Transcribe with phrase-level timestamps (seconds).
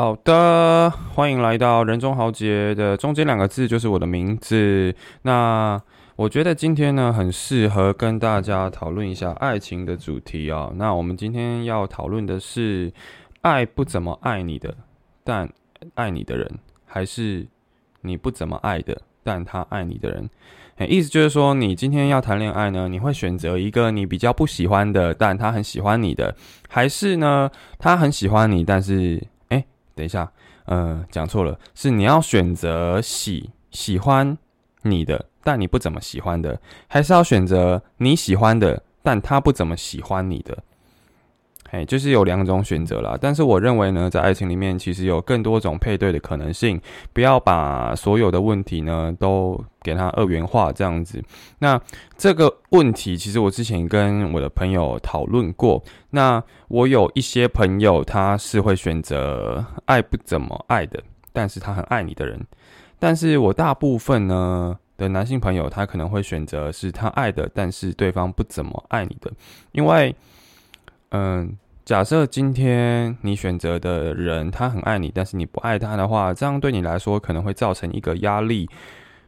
[0.00, 4.94] 好的，欢迎来到人中豪杰的中间两个字就是我的名字。
[5.20, 5.78] 那
[6.16, 10.72] 我觉得今天呢，很适合跟大家讨论一下爱情的主题哦。
[10.74, 12.90] 那我们今天要讨论的是，
[13.42, 14.74] 爱不怎么爱你的，
[15.22, 15.46] 但
[15.92, 16.50] 爱你的人，
[16.86, 17.46] 还是
[18.00, 20.30] 你不怎么爱的，但他爱你的人。
[20.88, 26.34] 意思就是说，你今天要谈恋爱呢，你会选择一个你比较不喜欢的，但他很喜欢你的，
[26.70, 29.22] 还是呢，他很喜欢你，但是。
[29.94, 30.30] 等一下，
[30.64, 34.36] 呃，讲错了，是你要选择喜喜欢
[34.82, 40.62] 你的，但你不怎么喜欢的，还是要选择你喜欢的，但他不怎么喜欢你的？
[41.70, 43.16] 哎，就是有两种选择啦。
[43.20, 46.80] 但是我认为呢，在爱情里面，其实有更多种配对的可能性。
[47.12, 51.22] 不要把所有的问题呢都给它二元化这样子。
[51.60, 51.80] 那
[52.18, 55.80] 这个问题，其实我之前跟我的朋友讨论过。
[56.10, 61.00] 那我有一些朋友，他是会选择爱不怎么爱的，
[61.32, 62.40] 但是他很爱你的人。
[62.98, 69.30] 但是我大部分呢的男性朋友，他可能会选择是他爱的，但是对方不怎么爱你的，
[69.70, 70.12] 因为。
[71.10, 78.68] 嗯，假设今天你选择的人他很爱你，但是你不爱他的话，这样对你来说可能会造成一个压力，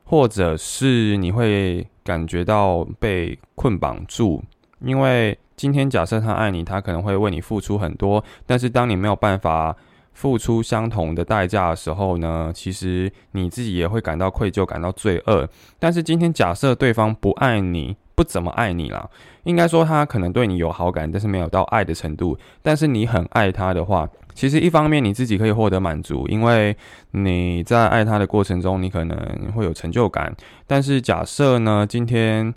[0.04, 4.42] 或者是你会感觉到被捆绑住。
[4.80, 9.76] 因为今天假设他爱你，他可能会为你付出很多，但是当你没有办法
[10.12, 15.48] 付出相同的代价的时候呢，其实你自己也会感到愧疚，感到罪恶。
[15.80, 17.96] 但是今天假设对方不爱你。
[18.14, 19.08] 不怎么爱你啦，
[19.44, 22.38] 应该说他可能对你有好感，但是没有到爱的程度。
[22.62, 26.76] 但是你很爱他的话，其实一方面你自己可以获得满足，因为
[27.12, 29.16] 你在爱他的过程中，你可能
[29.54, 30.34] 会有成就感。
[30.66, 32.52] 但是假设呢，今天，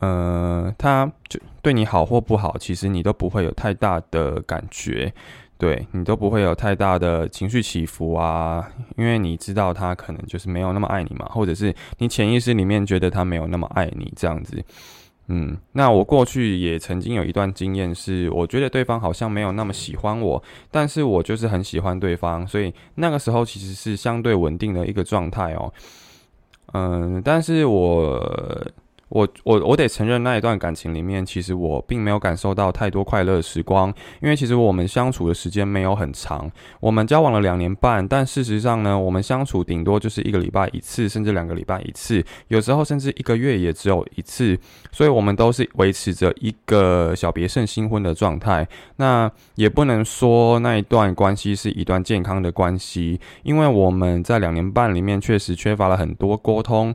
[0.00, 5.12] 呃，他就对你好或不好，其实你都不会有太大的感觉，
[5.58, 14.62] 对你都不会有太大的情绪起伏啊，因为你知道他可能就是没有那么爱你嘛，或者是你潜意识里面觉得他没有那么爱你这样子。
[15.28, 25.72] 嗯，那我过去也曾经有一段经验，是我觉得对方好像没有那么喜欢我，但是我就是很喜欢对方，所以那个时候其实是相对稳定的一个状态哦。
[26.72, 28.64] 嗯，但是我。
[29.08, 33.88] 我我我得承认，那一段感情里面，其实我并没有感受到太多快乐的时光，
[34.20, 36.50] 因为其实我们相处的时间没有很长，
[36.80, 44.58] 我们交往了两年半，但事实上呢，我们相处顶多就是一个礼拜一次，甚至两个礼拜一次，有时候甚至一个月也只有一次，
[44.90, 48.66] 所以我们都是维持着一个小别胜新婚的状态。
[48.96, 56.92] 那也不能说那一段关系是一段健康的关系，因为我们在两年半里面确实缺乏了很多沟通。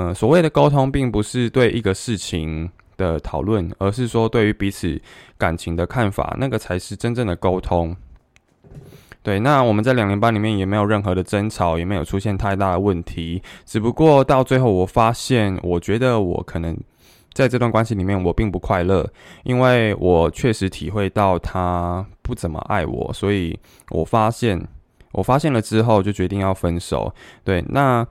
[0.00, 4.96] 嗯，所谓的沟通，并不是对一个事情的讨论，而是说对于彼此
[5.36, 7.96] 感情的看法，那个才是真正的沟通。
[9.24, 13.42] 对，那我们在两年半里面也没有任何的争吵，也没有出现太大的问题。
[13.66, 16.78] 只不过到最后，我发现，我觉得我可能
[17.32, 19.04] 在这段关系里面，我并不快乐，
[19.42, 23.58] 因为我确实体会到他不怎么爱我，所以
[23.90, 24.64] 我发现，
[25.10, 27.12] 我发现了之后，就决定要分手。
[27.42, 28.06] 对，那。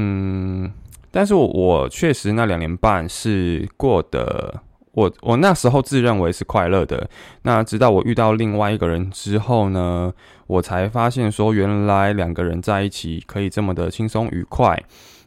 [0.00, 0.70] 嗯，
[1.10, 7.10] 但是我确实那两年半是过得，我我那时候自认为是快乐的。
[7.42, 10.12] 那直到我遇到另外一个人之后呢，
[10.46, 14.80] 我才发现说，原来两个人在一起可以这么的轻松愉快。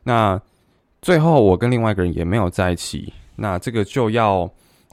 [0.06, 0.42] 那
[1.02, 4.50] 最后我跟另外一个人也没有在一起，那这个就要。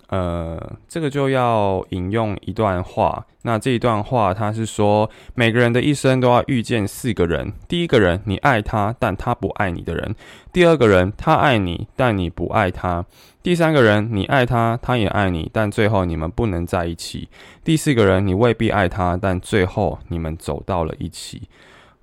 [0.09, 3.27] 呃，这个就要引用一段话。
[3.43, 7.53] 那这一段话，他是说，每个人的一生都要遇见四个人。
[7.67, 10.13] 第一个人，你爱他，但他不爱你的人；
[10.53, 13.05] 第二个人，他爱你，但你不爱他；
[13.43, 17.29] 第三个人，你爱他，他也爱你，但最后你们不能在一起；
[17.63, 21.49] 第四个人，你未必爱他，但最后你们走到了一起。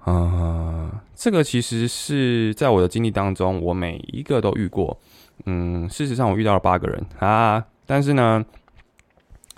[0.04, 5.00] 啊，这个其实是在我的经历当中，我每一个都遇过。
[5.46, 7.63] 嗯，事实上，我遇到了八个人啊。
[7.86, 8.44] 但是呢，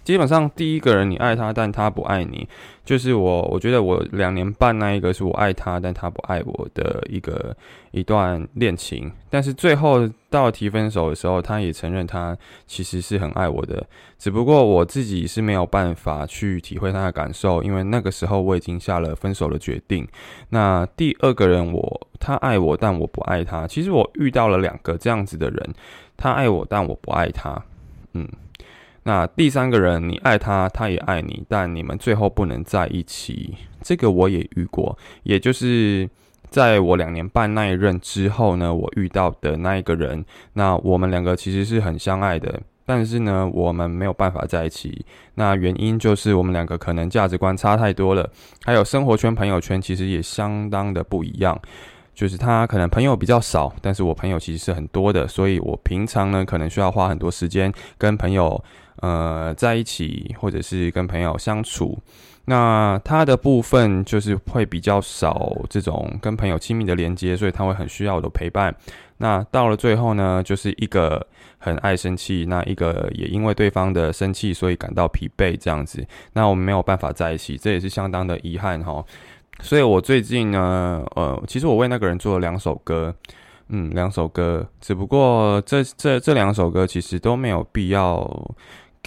[0.03, 2.47] 基本上第一个人你爱他，但他不爱你，
[2.85, 3.41] 就是我。
[3.51, 7.55] 我觉得我两年半那一个是我爱他，但他不爱我的一个
[7.91, 9.11] 一段恋情。
[9.29, 13.85] 但是最后到提分手的时候，他也承认他其实是很爱我的，
[14.17, 20.07] 只不过我自己是没有办法去体会他的感受，因为那个时候我已经下了分手的决定。
[20.49, 23.67] 那第二个人我他爱我，但我不爱他。
[23.67, 25.73] 其实我遇到了两个这样子的人，
[26.15, 27.61] 他爱我，但我不爱他。
[28.17, 28.27] 嗯，
[29.03, 33.55] 那第三个人，你爱他，他也爱你，但你们最后不能在一起。
[33.83, 36.09] 这个我也遇过，也就是
[36.49, 45.05] 在我两年半那一任之后呢，我遇到的那一个人，那我们两个其实是很相爱的，但是呢，我们没有办法在一起。
[45.35, 48.29] 那原因就是我们两个可能价值观差太多了，
[48.65, 51.57] 还有生活圈、朋友圈其实也相当的不一样。
[52.17, 58.59] 就是他可能朋友比较少，但是我朋友其实是很多的，所以我平常呢可能需要花很多时间跟朋友
[59.01, 61.95] 呃在一起，或者是跟朋友相处。
[62.45, 68.75] 那他的部分就是会比较少这种跟朋友亲密的连接，所以他会很需要我的陪伴。
[69.17, 71.23] 那到了最后呢，就是一个
[71.59, 76.03] 很爱生气，那一个也因为对方的生气，所以感到疲惫这样子。
[76.33, 79.03] 那我们没有办法在一起，这也是相当的遗憾哈。
[79.61, 83.13] 所以我最近呢，呃，其实我为那个人做了两首歌，
[83.69, 88.55] 嗯，两首歌，只不过这这这两首歌其实都没有必要。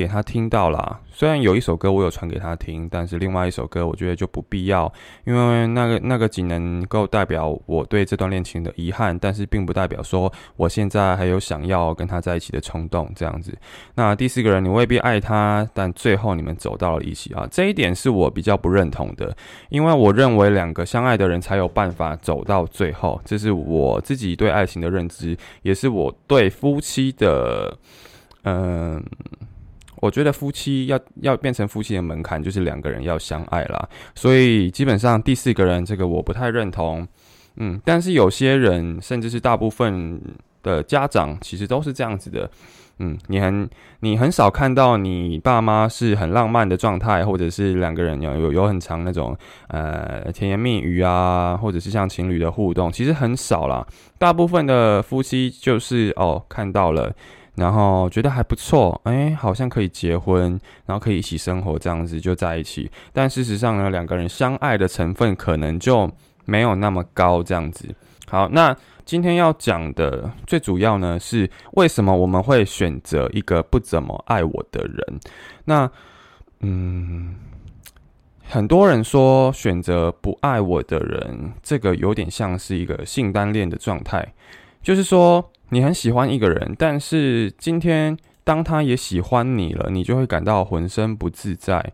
[0.01, 0.99] 给他听到啦。
[1.13, 4.91] 虽然有一首歌我有传给他听，但是另外一首歌我觉得就不必要，
[5.27, 13.55] 因为那个那个仅能够代表我对这段恋情的遗憾，但是并不代表说我现在还有想要跟他在一起的冲动这样子。
[13.95, 19.37] 那第四个人，你未必爱他，但最后你们走到了一起啊，这一点是我比较不认同的，
[19.69, 27.77] 因为我认为两个相爱的人才有办法走到最后，这是我自己对爱情的认知，也是我对夫妻的，
[28.45, 29.05] 嗯。
[30.01, 37.07] 我觉得夫妻要要变成夫妻的门槛就是两个人要相爱啦，所以基本上第四个人这个我不太认同，
[37.57, 40.19] 嗯，但是有些人甚至是大部分
[40.63, 42.51] 的家长其实都是这样子的，
[42.99, 43.69] 嗯，你很
[44.01, 49.37] 你很少看到你爸妈是很浪漫的状态，或者是两个人有有有很长那种
[49.69, 53.87] 呃甜言蜜语啊，或者是像情侣的互动，其实很少啦。
[54.19, 57.15] 大部分的夫妻就是哦看到了。
[57.61, 62.91] 然后觉得还不错，哎，好像可以结婚，然后可以一起生活，这样子就在一起。
[63.13, 66.11] 但事实上呢，两个人相爱的成分可能就
[66.47, 67.95] 没有那么高，这样子。
[68.31, 68.75] 好，那
[69.05, 75.21] 今天要讲的最主要呢，是为什么我们会选择一个不怎么爱我的人？
[75.67, 75.91] 那，
[76.61, 77.35] 嗯，
[78.49, 84.33] 很多人说选择不爱我的人，这个有点像是一个性单恋的状态，
[84.83, 85.50] 就是说。
[85.71, 91.93] 你很喜欢一个人，但是今天当他也喜欢你了，你就会感到浑身不自在。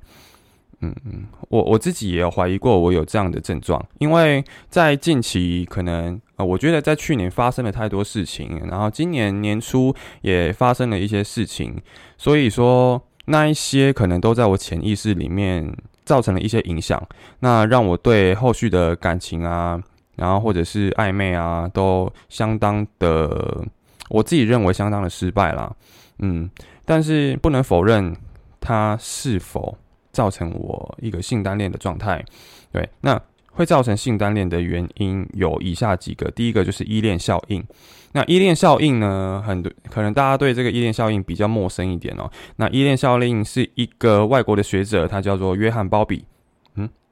[0.81, 11.81] 嗯嗯，我我自己也有怀疑过，我有这样的症状，因为在近期可能呃，我觉得在去年发生了太多事情，然后今年年初也发生了一些事情，
[12.19, 15.75] 所以说那一些可能都在我潜意识里面
[16.05, 17.03] 造成了一些影响，
[17.41, 19.83] 那让我对后续的感情啊。
[20.17, 23.65] 然后或者是暧昧啊，都相当的，
[24.09, 25.73] 我自己认为相当的失败啦。
[26.19, 26.51] 嗯，
[26.85, 28.17] 但是不能否认
[28.61, 29.77] 它是否
[30.13, 32.25] 造成我一个性单恋的状态。
[32.73, 33.21] 对，那
[33.53, 37.65] 会造成性单恋的原因有以下几个，第一个就是依恋效应。
[38.13, 42.31] 那依恋效应呢，很多可能大家对这个依恋效应比较陌生一点哦。
[42.57, 46.25] 那依恋效应是一个外国的学者，他叫做约翰鲍比。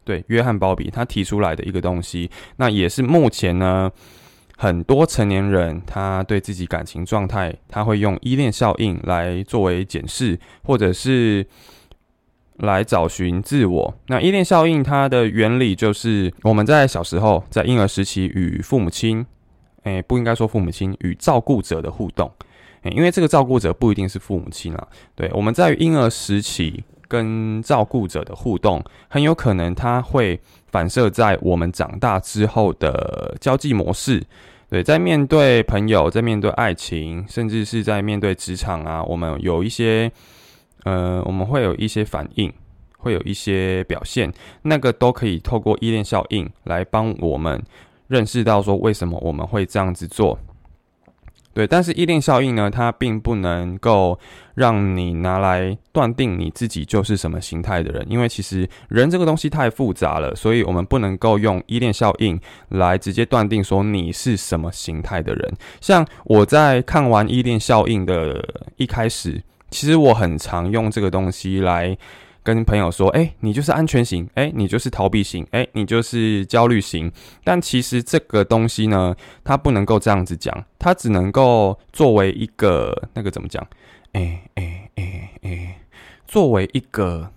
[0.05, 3.91] 对，约翰鲍比他提出来的一个东西，那也是目前呢
[4.57, 11.47] 很多成年人他对自己感情状态，他会用依恋效应来作为检视，或者是
[12.59, 13.95] 来找寻自我。
[14.09, 19.25] 那依恋效应它的原理就是我们在小时候在婴儿时期与父母亲，
[19.85, 22.31] 诶，不应该说父母亲与照顾者的互动，
[22.85, 24.89] 因为这个照顾者不一定是父母亲啊。
[25.17, 26.85] 对，我们在婴儿时期。
[27.15, 30.41] 跟照顾者的互动，很有可能它会
[30.73, 34.21] 反射在我们长大之后的交际模式。
[34.69, 40.11] 对，在面对朋友，在面对爱情，甚至是在面对职场啊，我们有一些，
[40.83, 42.53] 呃，我们会有一些反应，
[42.99, 47.63] 会有一些表现，那个都可以透过依恋效应来帮我们
[48.09, 50.37] 认识到说，为什么我们会这样子做。
[51.55, 54.19] 对，但是依恋效应呢，它并不能够
[54.55, 62.39] 让你拿来断定你自己就是什么形态的人，因为其实人这个东西太复杂了，所以我们不能够用依恋效应
[62.71, 65.55] 来直接断定说你是什么形态的人。
[65.81, 68.45] 像我在看完依恋效应的
[68.77, 71.97] 一开始，其实我很常用这个东西来。
[72.45, 77.11] 跟朋友说，哎，你就是安全型，哎，你就是逃避型，哎，你就是焦虑型。
[77.43, 83.67] 但其实这个东西呢，它不能够这样子讲，它只能够作为一个那个怎么讲？
[84.13, 85.81] 哎哎哎哎，
[86.29, 87.33] 作为一个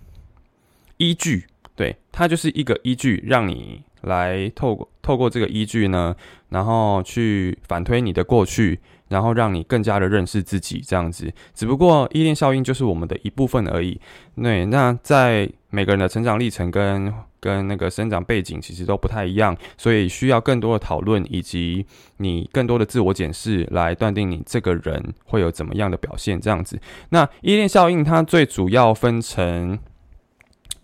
[0.98, 6.14] 依据，对，它就是一个依据，让你来透过透过这个依据呢，
[6.50, 11.32] 然后去反推你的过去，然后让你更加的认识自己，这样子。
[11.54, 14.00] 只不过依恋效应就是我们的一部分而已。
[14.36, 21.84] 对，那在每个人的成长历程跟跟那个生长背景其实都不太一样，所以需要更多的讨论以及
[22.18, 26.80] 你更多的自我检视来断定你这个人会有怎么样的表现，这样子。
[27.10, 29.78] 那依恋效应它最主要分成。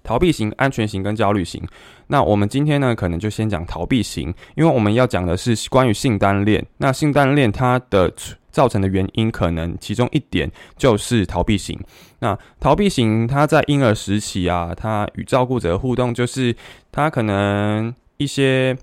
[0.07, 1.67] 逃避型、安全型跟焦虑型。
[2.07, 6.65] 那我们今天呢，可能就先讲逃避型，因为我们要讲的是关于性单恋。
[6.79, 8.13] 那性单恋它的
[8.51, 11.79] 造成的原因，可能其中一点就是逃避型。
[12.21, 16.55] 那逃避型，它在婴儿时期啊，它与照顾者互动，就是
[16.93, 18.77] 它可能一些。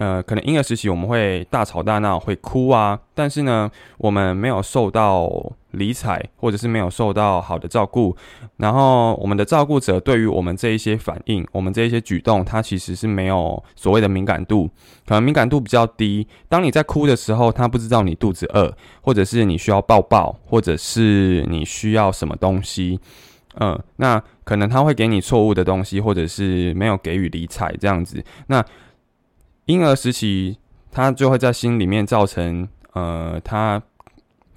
[0.00, 5.30] 呃，可能婴儿时期我们会大吵大闹，会哭啊，但是呢，我们没有受到
[5.72, 8.16] 理睬，或者是没有受到好的照顾，
[8.56, 14.70] 然后我们的照顾者对于我们这一些反应，我们这一些举动，他其实是没有所谓的敏感度，
[15.06, 16.26] 可能敏感度比较低。
[16.48, 22.98] 当你在哭的时候，他不知道你肚子饿，或者是你需要抱抱，或者是你需要什么东西，
[23.58, 28.64] 嗯，那可能他会给你错误的东西，或者是没有给予理睬这样子，那。
[29.70, 30.56] 婴儿时期，
[30.90, 33.80] 他就会在心里面造成，呃，他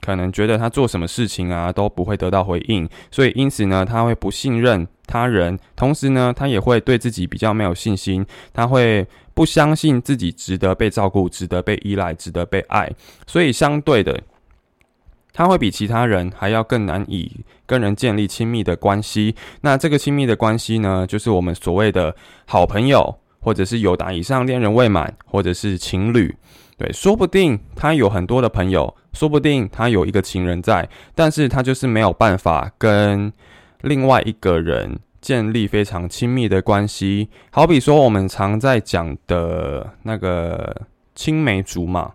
[0.01, 12.91] 可能觉得他做什么事情啊都不会得到回应，所以因此呢，他会不信任他人，同时呢，他也会对自己比较没有信心，他会不相信自己值得被照顾、值得被依赖、值得被爱，
[13.27, 14.20] 所以相对的，
[15.32, 17.32] 他会比其他人还要更难以
[17.67, 19.36] 跟人建立亲密的关系。
[19.62, 22.15] 那这个亲密的关系呢，就是我们所谓的
[22.48, 23.15] 好朋友。
[23.44, 26.34] 或者是有达以上恋人未满，或者是情侣，
[26.78, 33.34] 对，说不定他有很多的朋友，说不定他有一个情人在，但是他就是没有办法跟
[33.82, 37.28] 另外一个人建立非常亲密的关系。
[37.52, 40.84] 好比说我们常在讲的那个
[41.14, 42.14] 青梅竹马，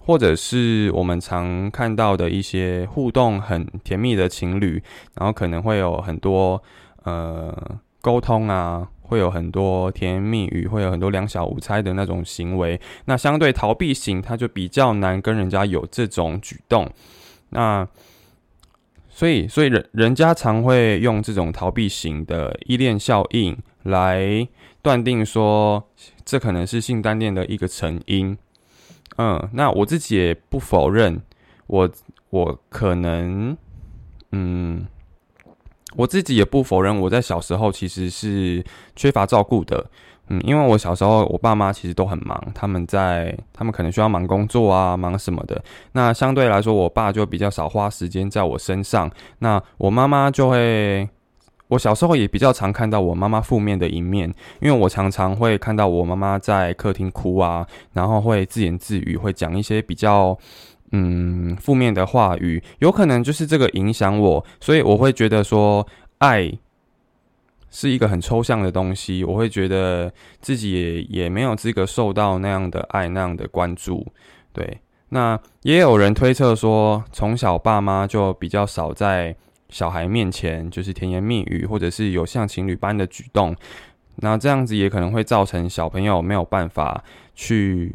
[0.00, 4.80] 或者是我们常看到的一些互动很甜蜜的情侣，
[5.16, 6.62] 然后可能会有很多
[7.02, 7.52] 呃
[8.00, 8.88] 沟通啊。
[9.12, 12.80] 会有很多甜言蜜语，会有很多两小无猜的那种行为。
[13.04, 16.90] 那相对逃避型，他就比较难跟人家有这种举动。
[17.50, 17.86] 那
[19.10, 24.48] 所以，所以人人家常会用这种逃避型的依恋效应来
[24.80, 25.86] 断定说，
[26.24, 28.34] 这可能是性单恋的一个成因。
[29.18, 31.20] 嗯，那我自己也不否认，
[31.66, 31.90] 我
[32.30, 33.54] 我可能，
[34.30, 34.86] 嗯。
[35.96, 38.64] 我自己也不否认，我在小时候其实是
[38.96, 39.84] 缺乏照顾的，
[40.28, 45.62] 嗯，因为我小时候我爸妈其实都很忙，他们在他们可能需要忙工作啊，忙什么的。
[45.92, 49.10] 那相对来说，我爸就比较少花时间在我身上。
[49.40, 51.08] 那我妈妈就会，
[51.68, 60.38] 我小时候也比较常看到我妈妈负面的一面，因为我常常会看到我妈妈在客厅哭啊，然后会自言自语，会讲一些比较。
[60.94, 65.86] 嗯，负面的话语有可能就是这个影响我，所以我会觉得说
[66.18, 66.52] 爱
[67.70, 74.06] 是一个很抽象的东西，我会觉得自己也没有资格受到那样的爱那样的关注。
[74.52, 79.34] 对，那也有人推测说，从小爸妈就比较少在
[79.70, 83.56] 小孩面前就是甜言蜜语，或者是有像情侣般的举动，
[84.16, 87.02] 那这样子也可能会造成小朋友没有办法
[87.34, 87.94] 去。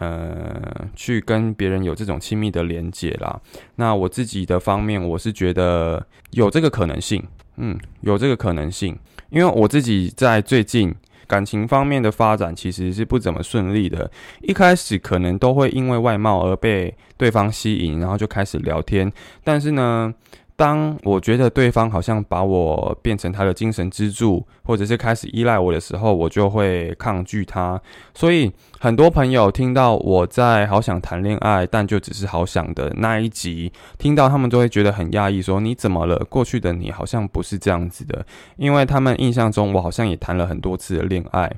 [0.00, 3.38] 呃，去跟别人有这种亲密的连接啦。
[3.76, 7.22] 那我自己的方面，我是觉得有这个可能性，
[7.58, 8.98] 嗯，有这个可能性。
[9.28, 10.94] 因为我自己在最近
[11.26, 14.10] 感情方面的发展其实是不怎么顺利的。
[14.40, 19.12] 一开始可能都会因为外貌而被对方吸引，然后就开始聊天。
[19.44, 20.14] 但是呢，
[20.60, 27.80] 当我觉得对方好像把我变成他的精神支柱，或者是开始依赖我的时候，我就会抗拒他。
[28.12, 36.18] 所以很多朋友听到我在好想谈恋爱，但就只是好想的那一集，听到他们都会觉得很压抑，说你怎么了？
[36.28, 38.26] 过去的你好像不是这样子的，
[38.58, 41.50] 因为他们印象中我好像也谈了很多次的恋爱。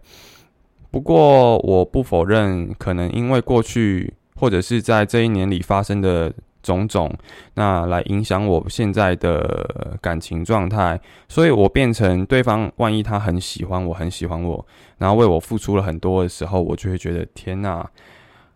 [0.92, 6.32] 不过我不否认，可能因为过去或者是在这一年里发生的。
[6.62, 7.12] 种种，
[7.54, 12.70] 那来影响我现在的感情状态，所以我变成对方。
[12.76, 14.64] 万一他很喜欢我，很喜欢我，
[14.98, 17.88] 然后为我付出了很多的时候，我就会觉得天哪，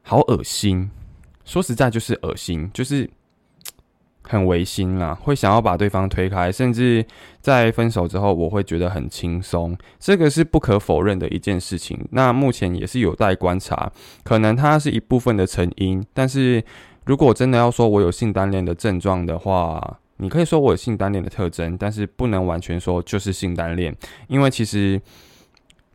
[0.03, 0.91] 好恶心。
[1.45, 3.09] 说实在，就是恶心，就是
[4.23, 7.05] 很违心啦，会想要把对方推开，甚至
[7.41, 9.77] 在分手之后，我会觉得很轻松。
[9.99, 12.07] 这个是不可否认的一件事情。
[12.11, 13.93] 那目前也是有待观察，
[14.25, 16.65] 可能它是一部分的成因，但是。
[17.07, 23.95] 如果真的要说我有性单恋的症状的话，你可以说我有性单恋的特征，但是不能完全说就是性单恋，
[24.27, 25.01] 因为其实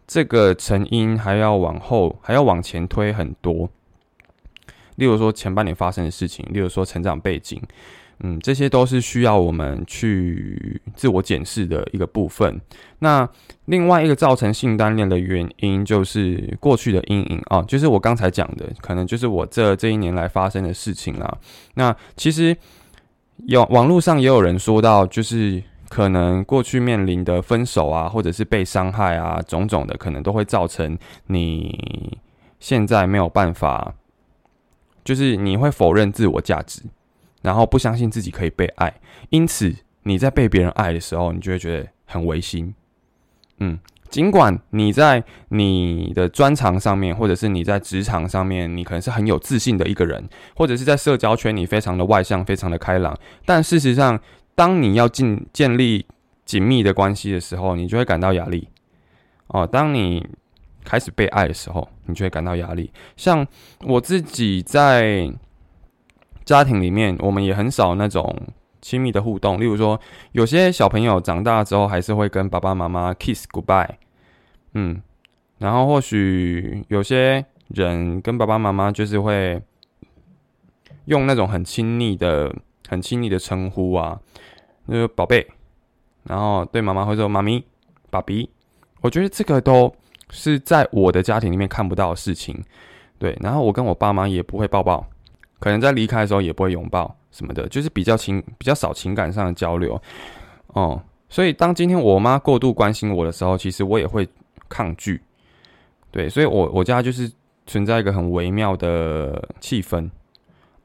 [0.07, 3.69] 这个成因还要往后还要往前推很多。
[4.95, 7.61] 例如说前半年发生的事情，例如说成长背景，
[8.23, 12.59] 嗯，这些都是需要我们去自我检视的一个部分。
[12.99, 13.27] 那
[13.65, 21.37] 另外一个造成性单恋的原因，就是过去的阴影啊，就是我刚才讲的，可能就是我这这一年来发生的事情啦。
[21.75, 22.55] 那其实
[23.47, 30.97] 有网络上也有人说到，就是可能过去面临的分手啊，或者是被伤害啊，种种的，可能都会造成
[31.27, 32.17] 你。
[32.59, 33.95] 现在没有办法，
[35.03, 36.83] 就是你会否认自我价值，
[37.41, 38.93] 然后不相信自己可以被爱，
[39.29, 42.73] 因此你在被别人爱的时候，你就会觉得很违心。
[43.57, 43.77] 嗯，
[44.09, 54.19] 尽管你在你的专长上面，或者是你在职场上面，你可能是很有自信的一个人，或者是在社交圈你非常的外向、非常的开朗，但事实上，
[54.55, 56.05] 当你要进建立
[56.45, 58.67] 紧密的关系的时候，你就会感到压力。
[59.47, 60.27] 哦，当你。
[60.83, 62.91] 开始被爱的时候，你就会感到压力。
[63.15, 63.45] 像
[63.81, 65.31] 我自己在
[66.45, 68.35] 家庭里面，我们也很少那种
[68.81, 69.59] 亲密的互动。
[69.59, 69.99] 例如说，
[70.31, 73.89] 有些小朋友长大之后，还是会跟爸爸妈妈 kiss goodbye，
[74.73, 75.01] 嗯，
[75.57, 79.61] 然后或许有些人跟爸爸妈妈就是会
[81.05, 82.53] 用那种很亲昵的、
[82.87, 84.19] 很亲昵的称呼啊，
[84.85, 85.47] 那个宝贝，
[86.23, 87.63] 然后对妈妈会说妈咪、
[88.09, 88.49] 爸比。
[89.01, 89.93] 我觉得这个都。
[90.33, 92.63] 是在我的家庭里面看不到的事情，
[93.19, 93.37] 对。
[93.41, 95.05] 然后我跟我爸妈也不会抱抱，
[95.61, 100.01] 可能在离开的时候也不会拥抱什么的，就是比较情比较少情感上的交流。
[100.69, 104.27] 哦，所以当今天我妈过度关心我的时候，其实我也会
[104.67, 105.21] 抗拒。
[106.09, 107.31] 对，所以我我家就是
[107.67, 110.09] 存在一个很微妙的气氛。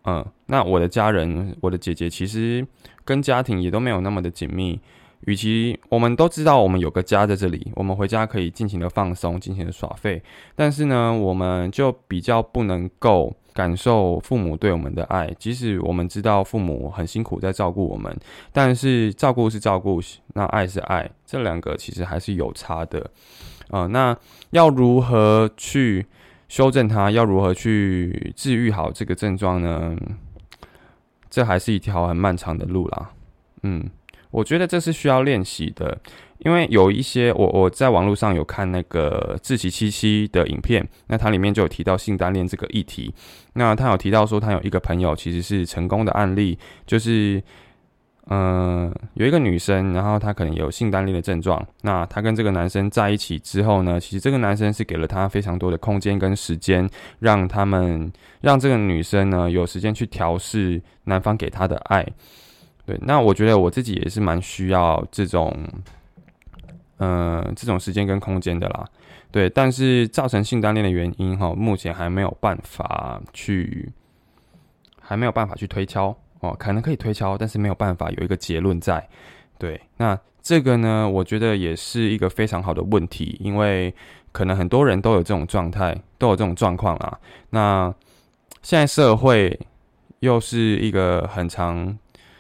[0.05, 2.65] 嗯，那我的家人，我的姐姐其实
[3.05, 4.79] 跟家庭也都没有那么的紧密。
[5.23, 10.23] 与其我们都知道我们有个家在这里，我们回家可以尽情的放松，尽情的耍废，
[10.55, 15.35] 但是呢，我们就比较不能够感受父母对我们的爱。
[15.39, 18.15] 即使我们知道父母很辛苦在照顾我们，
[18.53, 20.01] 但是照顾是照顾，
[20.35, 23.11] 那爱是爱，这两个其实还是有差的。
[23.71, 24.17] 啊，那
[24.51, 26.07] 要如何去
[26.47, 27.11] 修正它？
[27.11, 29.97] 要如何去治愈好这个症状呢？
[31.29, 33.11] 这还是一条很漫长的路啦。
[33.63, 33.91] 嗯。
[34.37, 35.99] 我觉得这是需要练习的，
[36.41, 43.15] 因为有一些我我在网络上有看那个志奇七七的影片，那它里面就有提到性单恋这个议题。
[43.55, 47.43] 那他有提到说，他有一个朋友其实是成功的案例，就是
[48.27, 51.67] 嗯有一个女生，然后她可能有性单恋的症状。
[51.81, 56.87] 那她跟这个男生在一起之后呢，其实这个男生是给了她非常多的空间跟时间，
[57.21, 62.07] 让他们让这个女生呢有时间去调试男方给她的爱。
[62.87, 65.53] 对，那我觉得我自己也是蛮需要这种，
[66.99, 68.85] 嗯，这种时间跟空间的啦。
[69.33, 73.91] 对，但是造成性单恋的原因哈，目前还没有办法去，
[75.01, 79.05] 还没有办法去推敲哦，可能可以推敲，但是没有办法有一个结论在。
[79.59, 83.93] 对，那这个呢，我觉得也是一个非常好的问题，因为
[84.31, 87.19] 可能很多人都有这种状态，都有这种状况啦。
[87.51, 87.93] 那
[88.63, 89.59] 现在社会
[90.21, 91.99] 又是一个很长。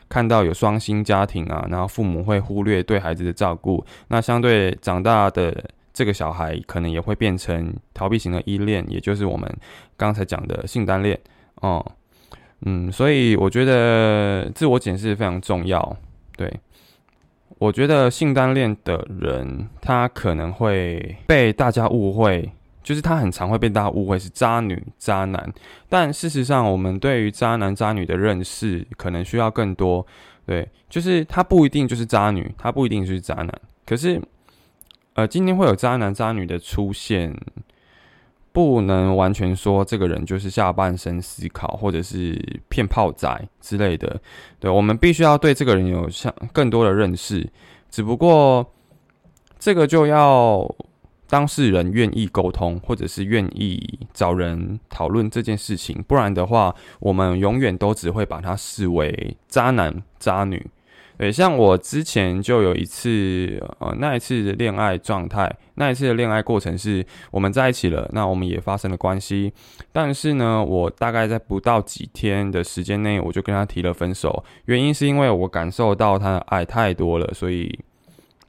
[0.08, 9.50] 看到有双薪家庭啊，然后父母会忽略对孩子的照顾，那相对长大的这个小孩可能也会变成逃避型的依恋，也就是我们
[9.96, 11.18] 刚才讲的性单恋
[11.56, 11.84] 哦，
[12.64, 15.96] 嗯，所以我觉得自我检视非常重要。
[16.36, 16.52] 对，
[17.58, 22.52] 我觉得性单恋的人他可能会被大家误会。
[22.86, 25.52] 就是他很常会被大家误会是渣女、渣男，
[25.88, 30.06] 但事实上，我们对于渣男、渣女的认识可能需要更多。
[30.46, 33.52] 对，就是他不一定就是渣女，他不一定就是渣男。
[33.84, 34.22] 可是，
[35.14, 37.36] 呃，今天会有渣男、渣女的出现，
[38.52, 44.20] 不能完全说这个人就是下半身思考或者是骗炮仔之类的。
[44.60, 47.50] 对，我们必须要对这个人有像更多的认识。
[47.90, 48.64] 只不过，
[49.58, 50.72] 这个就要。
[51.28, 60.64] 当事人愿意沟通，或者是愿意找人讨论这件事情，不然的话，我们永远都只会把他视为渣男渣女。
[61.18, 69.50] 对，像我之前就有一次，呃，那一次的恋爱状态，那一次的恋爱过程是我们在一起了，那我们也发生了关系，
[69.92, 77.80] 但是呢，我大概在不到几天的时间内，我就跟他提了分手，原因是因为我感受到他的爱太多了，所以。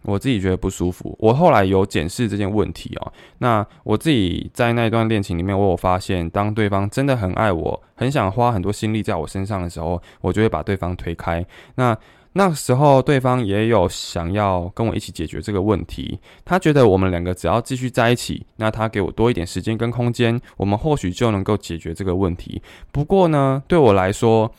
[0.08, 3.12] 我自己觉得不舒服，我后来有检视这件问题哦。
[3.40, 11.46] 那我自己在那段恋情里面，我有发现，当对方真的很爱我，很想花很多心力在我身上的时候，我就会把对方推开。
[11.76, 11.96] 那
[12.32, 22.62] 那时候对方也有想要跟我一起解决这个问题，他觉得我们两个只要继续在一起，那他给我多一点时间跟空间，我们或许就能够解决这个问题。
[22.94, 24.50] 不过呢，对我来说，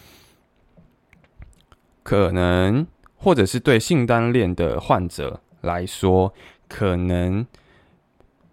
[2.02, 2.86] 可能
[3.18, 6.32] 或者是对性单恋的患者来说，
[6.68, 7.46] 可能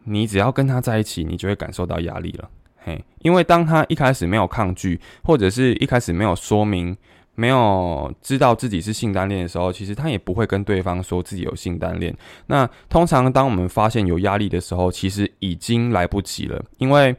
[0.04, 2.50] 你只要跟他在一起，你就会感受到压力了。
[2.78, 6.98] 嘿，因为当他一开始没有抗拒，或者是一开始没有说明。
[7.38, 12.16] 没有知道自己是性单恋的时候，其实他也不会跟对方说自己有性单恋。
[12.48, 17.14] 那通常当我们发现有压力的时候，其实已经来不及了，因为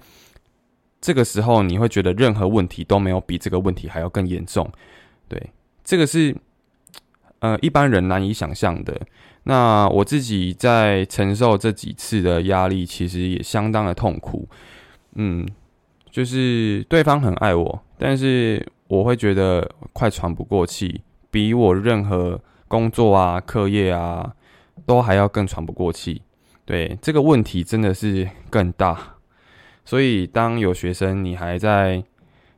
[1.02, 4.66] 这个时候你会觉得任何问题都没有比这个问题还要更严重。
[5.28, 5.50] 对，
[5.84, 6.34] 这个是
[7.40, 9.00] 呃一般人难以想象的。
[9.44, 14.48] 那我自己在承受这几次的压力，其实也相当的痛苦。
[15.14, 15.46] 嗯，
[16.10, 18.66] 就是对方很爱我，但是。
[18.88, 24.32] 我会觉得快喘不过气，比我任何工作啊、课业啊
[24.86, 26.22] 都还要更喘不过气。
[26.64, 29.16] 对这个问题真的是更大，
[29.84, 32.04] 所以当有学生你还在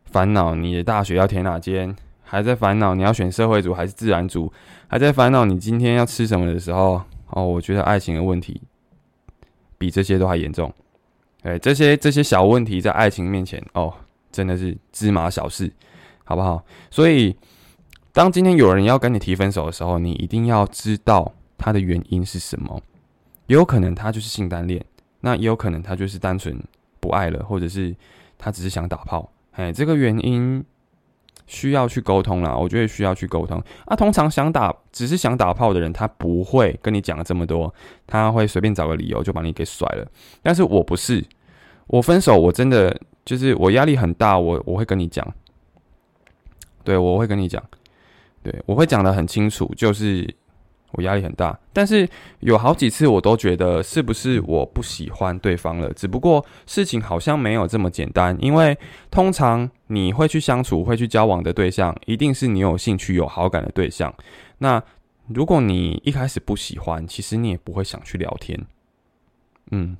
[0.04, 1.96] 烦恼你的大学要填哪间，
[2.28, 4.52] 还在烦恼你要选社会组还是自然组，
[4.86, 8.60] 还在烦恼你今天要吃什么的时候，哦，我觉得爱情的问题
[9.78, 10.72] 比这些都还严重。
[11.42, 13.92] 哎，这些这些小问题在爱情面前，哦，
[14.30, 15.72] 真的是芝麻小事。
[16.24, 16.62] 好不好？
[16.90, 17.34] 所以，
[18.12, 22.82] 当今天有人要跟你提分手的时候，你一定要知道他的原因是什么。
[23.46, 24.84] 也有可能他就是性单恋，
[25.22, 26.62] 那也有可能他就是单纯
[27.00, 27.96] 不爱了，或者是
[28.36, 29.32] 他只是想打炮。
[29.52, 30.62] 哎，这个原因
[31.48, 33.60] 需要去沟通啦，我觉得需要去沟通。
[33.86, 37.74] 啊，通常想打只是想打炮的人，他不会跟你讲这么多，
[38.06, 40.06] 他会随便找个理由就把你给甩了。
[40.42, 41.24] 但是我不是，
[41.88, 45.26] 我分手我真的就是我压力很大，我我会跟你讲。
[46.84, 47.62] 对，我会跟你讲，
[48.42, 50.32] 对我会讲的很清楚，就是
[50.92, 52.08] 我压力很大，但是
[52.40, 58.76] 有好几次我都觉得是不是我不喜欢对方了，只不过事情好像没有这么简单，因为
[59.10, 64.12] 通常你会去相处、会去交往的对象，一定是你有兴趣、有好感的对象。
[64.58, 64.82] 那
[65.28, 68.58] 如果你一开始不喜欢，其实你也不会想去聊天，
[69.70, 69.96] 嗯。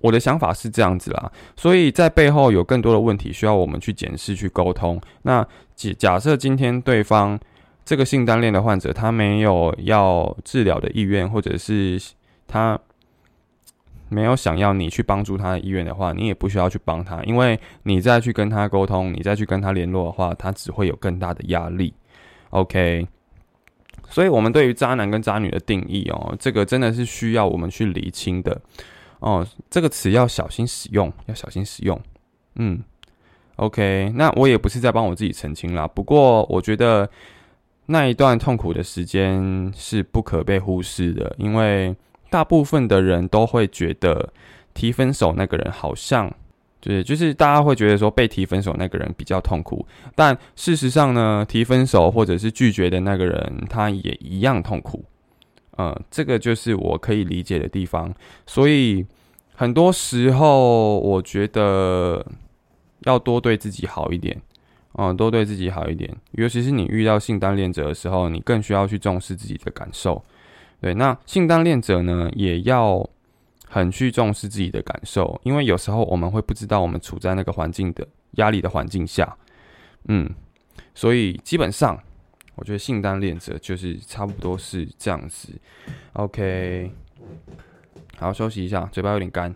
[0.00, 5.00] 我的想法是这样子啦，所以在背后有更多的问题需要我们去检视、去沟通。
[5.22, 5.40] 那
[5.76, 7.38] 假假设今天对方
[7.84, 12.00] 这个性单恋的患者，他没有要治疗的意愿，或者是
[12.46, 12.78] 他
[14.08, 21.92] 没有想要你去帮助他的意愿的话，你也不需要去帮他，因为你再去跟他沟通，你再去跟他联络的话，他只会有更大的压力。
[22.50, 23.06] OK，
[24.08, 28.60] 所以我们对于渣男跟渣女的定义哦，这个真的是需要我们去理清的。
[29.18, 32.00] 哦，这个词要小心使用，要小心使用。
[32.56, 32.82] 嗯
[33.56, 35.88] ，OK，那我也不是在帮我自己澄清啦。
[35.88, 37.08] 不过我觉得
[37.86, 41.94] 那一段痛苦的时间是不可被忽视的，因为
[42.30, 44.32] 大部分的人都会觉得
[44.72, 46.32] 提分手那个人好像，
[46.80, 55.04] 就是就是大家会觉得说被提分手那个人比较痛苦，但事实上呢，提分手或者是拒绝的那个人他也一样痛苦。
[55.76, 58.14] 嗯，这个就是我可以理解的地方，
[58.46, 59.04] 所以
[59.54, 62.24] 很多时候我觉得
[63.00, 64.40] 要多对自己好一点，
[64.96, 70.24] 嗯，多对自己好一点，尤其是你遇到性单恋者的时候，你更需要去重视自己的感受。
[70.80, 73.08] 对，那性单恋者呢，也要
[73.66, 79.36] 很去重视自己的感受，因为有时候我们会不知道我们处在那个环境的压力的环境下，
[80.08, 80.28] 嗯，
[80.94, 81.98] 所以基本上。
[82.56, 85.48] 我觉得性单恋者就是差不多是这样子
[86.12, 86.88] ，OK，
[88.16, 89.52] 好休息一下，嘴巴有点干。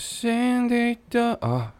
[0.00, 1.74] 心底的啊，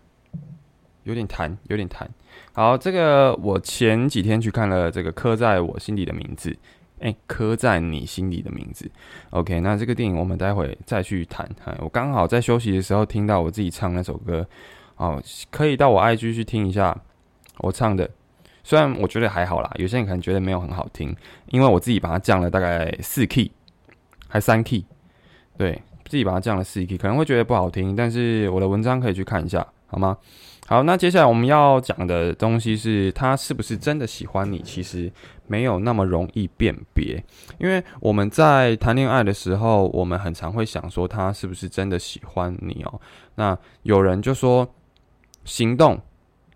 [1.04, 2.06] 有点弹，有点弹。
[2.52, 6.50] 好，这个我前几天去看了这个《刻在我心底的名字》，
[7.00, 8.90] 哎，刻在你心里的名字。
[9.30, 11.48] OK，那这个电影我们待会再去谈。
[11.64, 14.46] 哎我刚好在休息的时候听到我自己唱那首歌，
[14.96, 16.94] 哦，可以到我 IG 去听一下
[17.60, 18.08] 我唱的。
[18.62, 23.50] 虽然我觉得还好啦，有些人可能觉得没有很好听，因为我自己把它降了大概四 key，
[24.28, 24.84] 还三 key，
[25.56, 25.80] 对。
[26.10, 30.18] 自己把它降了四 K，可能会觉得不好听，但是我的文章可以去看一下，好吗？
[30.66, 34.60] 好，那接下来我们要讲的东西是，他是不是真的喜欢你？
[34.64, 35.08] 其实
[35.46, 37.22] 没有那么容易辨别，
[37.58, 43.00] 因为我们在谈恋爱的时候，我们很常会想说，他是不是真的喜欢你哦？
[43.36, 44.68] 那有人就说，
[45.44, 46.00] 行动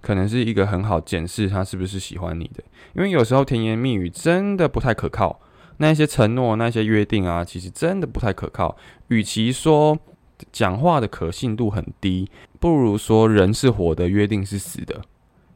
[0.01, 2.63] 可能是一个很好检视他是不是喜欢你的，
[2.95, 5.41] 因为有时候甜言蜜语真的不太可靠，
[5.79, 8.77] 那些承诺、那些约定啊，其实真的不太可靠。
[9.09, 9.99] 与其说
[10.53, 15.01] 讲话的可信度很低，不如说人是活的，约定是死的。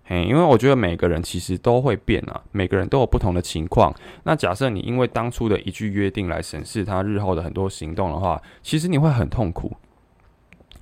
[0.05, 3.95] 嘿，因为我觉得每个人其实都会变啊，每个人都有不同的情况。
[4.25, 9.77] 那假设你因为当初的一句约定来审视他日后的很多行动的话，其实你会很痛苦。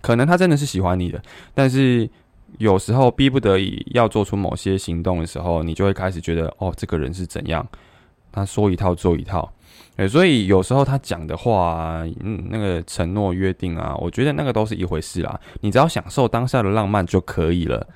[0.01, 1.21] 可能他真的是喜欢你的，
[1.53, 2.09] 但是
[2.59, 7.67] 有时候逼不得已要做出某些行动的时候，你就会开始觉得，哦，这个人是怎样？
[8.37, 9.51] 他说一套做一套。
[9.97, 15.41] 对，所以有时候他讲的话，嗯，那个承诺约定啊，我觉得那个都是一回事啦。
[15.63, 17.87] 你只要享受当下的浪漫就可以了，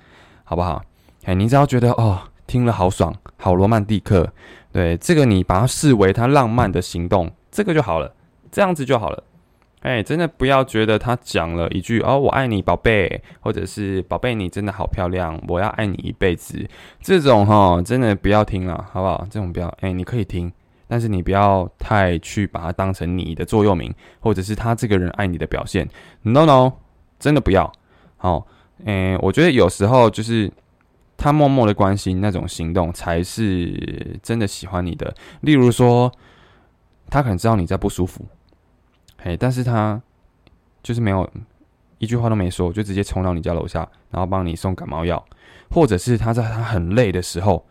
[0.43, 0.83] 好不好？
[1.25, 4.27] 哎，你只要觉得哦，听了好爽，好罗曼蒂克，
[4.73, 8.11] 对这个你把它视为他浪漫的行动，这个就好了，
[8.51, 9.23] 这样子就好了。
[9.81, 16.69] 哎，真的不要觉得他讲了一句“哦，我爱你，宝贝”，或者是“宝贝，你真的好漂亮，我要爱你一辈子”，
[17.01, 19.27] 这种哈，真的不要听了，好不好？
[19.31, 20.53] 这种不要，哎，你可以听，
[20.87, 25.89] 但是你不要太去把它当成你的座右铭，或者是他这个人爱你的表现。
[26.23, 26.73] No No，
[27.19, 27.73] 真的不要。
[28.17, 28.47] 好，
[28.85, 30.51] 哎，我觉得有时候就是。
[31.23, 35.15] 他默默的关心那种行动，才是真的喜欢你的。
[35.43, 36.11] 例如说，
[37.11, 38.25] 他可能知道你在不舒服，
[39.23, 40.01] 嘿，但是他
[40.83, 41.29] 就是没有
[41.99, 45.23] 一句话都没说，就直接冲到你家楼下，然后帮你送感冒药，
[45.71, 47.65] 或者是他在他很累的时候，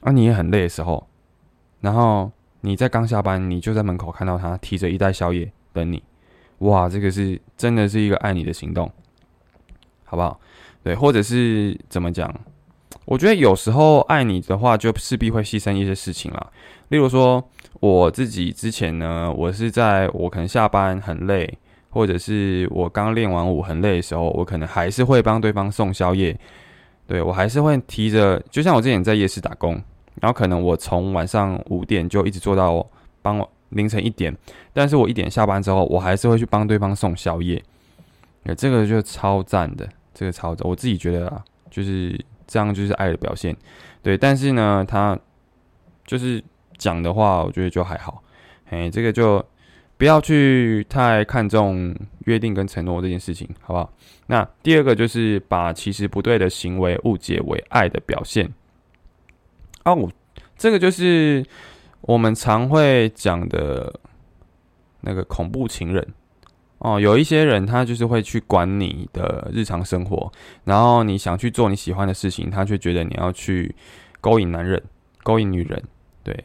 [0.00, 1.06] 啊，你也很累的时候，
[1.80, 2.30] 然后
[2.62, 6.02] 你在刚下班，你就在门口看到他提着一袋宵夜等你，
[6.58, 8.90] 哇，这个是真的是一个爱你的行动，
[10.04, 10.40] 好不好？
[10.82, 12.34] 对，或者是怎么讲？
[13.04, 16.50] 我觉得有时候爱你的话，就势必会牺牲一些事情啦。
[16.88, 17.46] 例如说，
[17.80, 26.38] 我自己之前呢，我是在我可能下班很累，或者是我刚练完舞很累的时候，我可能还是会帮对方送宵夜。
[27.06, 29.72] 对我还是会提着，就像我之前在夜市打工，
[30.20, 32.86] 然后可能我从晚上五点就一直做到
[33.20, 34.36] 帮我凌晨一点，
[34.72, 37.60] 但是我一点下班之后，我还是会去帮对方送宵夜。
[38.44, 39.88] 对，这个就超赞的。
[40.12, 43.56] 这个操作，我自己觉得啊，就是这样，就是爱的表现，
[44.02, 44.18] 对。
[44.18, 45.18] 但是呢，他
[46.04, 46.42] 就是
[46.80, 48.24] 讲的话，我觉得就还好。
[48.70, 49.44] 哎，这个就
[49.98, 53.92] 不要去太看重约定跟承诺这件事情，好不好？
[54.26, 58.50] 那第二个就是把其实不对的行为误解为爱的表现。
[59.84, 60.10] 哦，
[60.56, 61.44] 这个就是
[62.00, 64.00] 我们常会讲的
[65.02, 66.06] 那个恐怖情人。
[66.78, 70.32] 哦，有一些人他就是会去管你的日常生活，
[70.64, 73.74] 然后你想去做你喜欢的事情，他却觉得你要去
[74.18, 74.82] 勾引男人、
[75.22, 75.82] 勾引女人，
[76.22, 76.44] 对，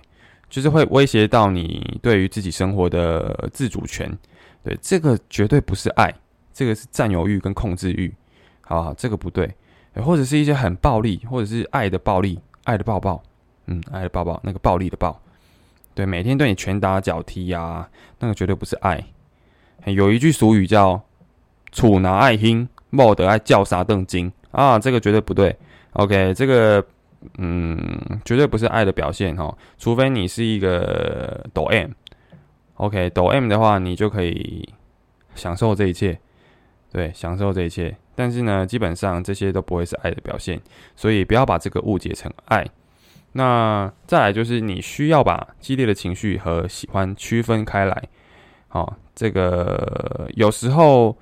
[0.56, 4.10] 就是会威胁到你对于自己生活的自主权，
[4.64, 6.10] 对，这个绝对不是爱，
[6.54, 8.16] 这个是占有欲跟控制欲，
[8.62, 9.54] 好，这个不对，
[9.96, 13.22] 或者是一些很暴力，或者是爱的暴力，爱的抱抱，
[13.66, 15.22] 嗯，爱的抱抱，那个暴力的抱，
[15.94, 17.86] 对，每天对你拳打脚踢呀，
[18.20, 19.04] 那个绝对不是爱。
[19.84, 21.04] 有一句俗语叫
[21.74, 25.54] “处拿爱听，莫得爱叫杀邓金”啊，这个绝对不对。
[25.92, 26.82] OK，这个
[27.38, 27.88] 嗯，
[28.24, 29.56] 绝对不是爱的表现哈。
[29.78, 34.68] 除非你是一个抖 M，OK，抖 M 的话，你就可以
[35.36, 36.18] 享受这一切，
[36.92, 37.96] 对，享受这一切。
[38.16, 40.60] 但是呢，基本上这些都不会是爱的表现，
[40.96, 42.66] 所以不要把这个误解成爱。
[43.34, 48.04] 那再来就是你需要把激烈的情绪和喜欢区分开来，
[48.68, 48.96] 好。
[49.18, 51.18] 这个有时候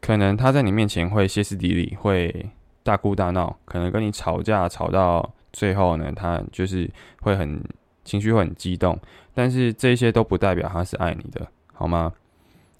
[0.00, 2.48] 可能他在你面前会歇斯底里，会
[2.90, 7.62] 大哭大闹，可能跟你吵架吵到最后呢，他就是会很
[8.04, 8.98] 情绪会很激动，
[9.32, 12.12] 但是这些都不代表他是爱你的，好吗？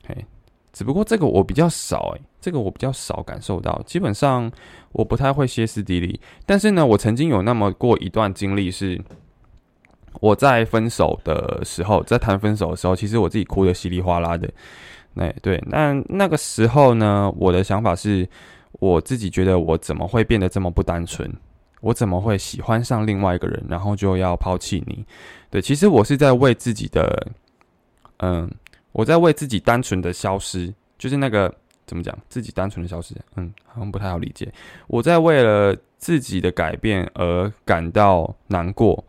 [0.04, 0.26] 嘿，
[0.72, 4.50] 只不过这个我比较少诶，这个我比较少感受到，基本上
[4.90, 9.00] 我不太会歇斯底里，但是呢，我曾经有那么过一段经历是。
[10.20, 14.50] 我在分手的时候，在谈分手的时候，其实我自己哭的稀里哗啦的。
[15.14, 18.28] 那对，那那个时候呢，我的想法是，
[18.72, 21.30] 我自己觉得我怎么会变得这么不单纯？
[21.80, 25.04] 我怎么会喜欢上另外一个人，然后就要抛弃你？
[25.50, 27.26] 对，其实我是在为自己的，
[28.18, 28.50] 嗯，
[28.92, 31.52] 我在为自己单纯的消失，就是那个
[31.86, 34.52] 怎么讲，自己单纯的消失，嗯，好像不太好理解。
[34.88, 39.02] 我在为了自己的改变而感到难过。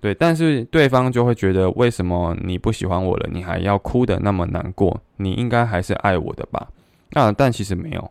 [0.00, 4.98] 对，但是对方就会觉得，为什么你不喜欢我了，你还要哭的那么难过？
[5.16, 6.68] 你应该还是爱我的吧？
[7.10, 8.10] 那但其实没有。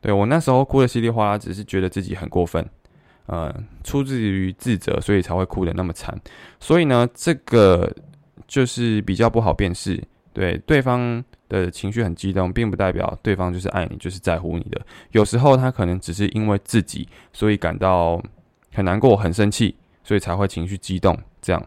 [0.00, 2.64] 对我那时候哭的稀里哗啦，只是觉得自己很过分，
[3.26, 6.16] 呃，出自于自责，所以才会哭的那么惨。
[6.60, 7.92] 所以呢，这个
[8.46, 10.02] 就是比较不好辨识。
[10.32, 14.80] 对，对方的情绪很激动，并不代表对方就是爱你，就是在乎你的。
[15.10, 18.22] 有时候他可能只是因为自己，所以感到
[18.72, 21.18] 很难过、很生气，所以才会情绪激动。
[21.42, 21.66] 这样，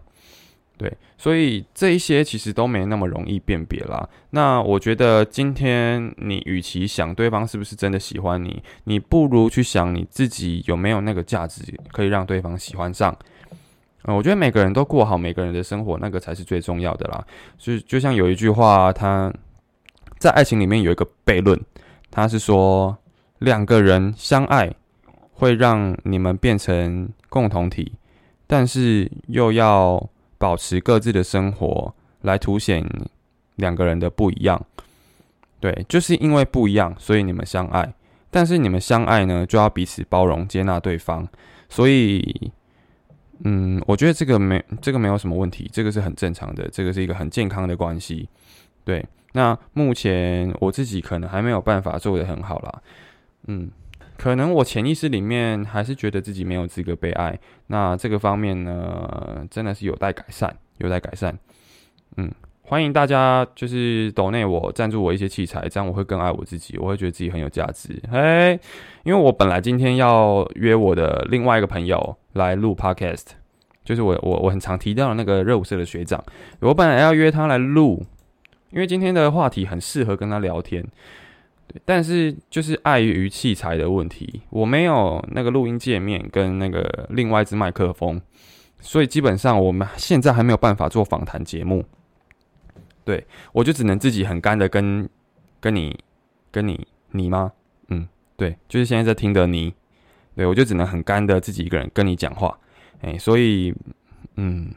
[0.81, 4.09] 对，所以这一些其实都没那么容易辨别啦。
[4.31, 13.15] 那我觉得今天你与其想对方是不是真的喜欢你，你不如去想你自己有没有那个价值可以让对方喜欢上。
[14.05, 17.23] 嗯，我觉得每个人都过好每个人的生活，那个才是最重要的啦。
[17.59, 19.31] 就就像有一句话，他
[20.17, 21.61] 在爱情里面有一个悖论，
[22.09, 22.97] 他是说
[23.37, 24.73] 两个人相爱
[25.31, 27.93] 会让你们变成共同体，
[28.47, 30.09] 但是又要
[30.41, 32.83] 保持各自的生活，来凸显
[33.57, 34.59] 两个人的不一样。
[35.59, 37.93] 对，就是因为不一样，所以你们相爱。
[38.31, 41.27] 但是你们相爱呢，就要彼此包容、接纳对方，
[41.69, 42.51] 所以。
[43.43, 48.29] 嗯，我觉得这个没这个没有什么问题，这个是很正常的，这个是一个很健康的关系。
[48.83, 52.81] 对，那目前我自己可能还没有办法做得很好啦。
[53.47, 53.67] 嗯，
[54.21, 57.39] 可能我潜意识里面还是觉得自己没有资格被爱。
[57.65, 61.35] 那这个方面呢，真的是有待改善，有待改善。
[62.17, 62.31] 嗯，
[62.61, 67.99] 欢迎大家就是抖内我赞助我一些器材，这样我会更爱我自己，我会觉得自己很有价值。
[68.11, 68.59] 嘿，
[69.03, 72.15] 因为我本来今天要约我的另外一个朋友。
[72.33, 73.25] 来录 podcast，
[73.83, 76.23] 就是我我我很常提到的那个热舞社的学长，
[76.61, 78.05] 我本来要约他来录，
[78.69, 80.85] 因为今天的话题很适合跟他聊天，
[81.85, 88.21] 但是就是碍于器材的问题，我没有那个录音界面跟那个另外一支麦克风，
[88.79, 91.83] 所以基本上我们现在还没有办法做访谈节目，
[93.03, 95.09] 对我就只能自己很干的跟
[95.59, 95.99] 跟你
[96.51, 97.51] 跟你你吗？
[97.89, 99.73] 嗯，对，就是现在在听的你。
[100.33, 102.57] 对，我就只能很干的自己一个人跟你讲话，
[103.01, 103.75] 哎，所以，
[104.37, 104.73] 嗯，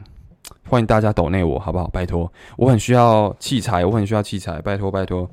[0.69, 1.89] 欢迎大家抖内我好不好？
[1.89, 5.31] 拜托，我很需要器材，我很需要器材，拜托拜托。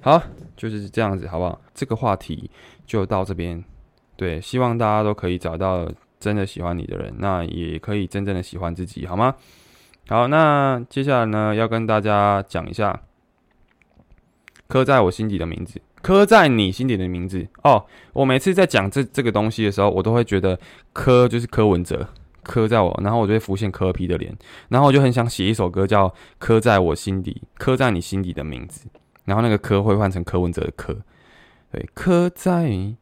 [0.00, 0.22] 好，
[0.70, 1.60] 就是这样子，好不好？
[1.74, 2.50] 这个话题
[2.86, 3.62] 就到这边。
[4.16, 9.34] 对，希望大家都可以找到真的喜欢你的人，那也可以真正的喜欢自己，好吗？
[10.08, 13.02] 好，那接下来呢，要跟大家讲一下
[14.68, 15.80] 刻在我心底的名字。
[16.02, 17.86] 刻在你心底的名字哦。
[18.12, 20.60] 我每次在讲这这个东西的时候，我都会觉得
[20.92, 22.06] 柯就是柯文哲，
[22.42, 24.36] 刻在我，然后我就会浮现柯皮的脸，
[24.68, 28.86] 然后我就很想写一首歌叫《刻在我心底》，刻在你心底的名字，
[29.24, 30.96] 然后那个柯会换成柯文哲的柯，
[31.70, 32.94] 对，刻在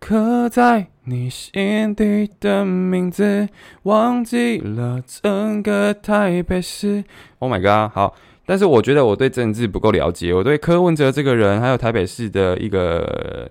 [0.00, 3.48] 刻在你心底的名字，
[3.82, 7.04] 忘记了整个台北市。
[7.38, 8.14] Oh my god，好。
[8.46, 13.50] 但是我觉得我对政治不够了解，我对柯文哲这个人，还有台北市的一个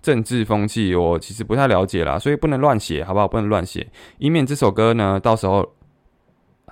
[0.00, 3.28] 政治风气，我其实不太了解啦，所以不能乱写，好不好？
[3.28, 5.74] 不能乱写，以免这首歌呢，到时候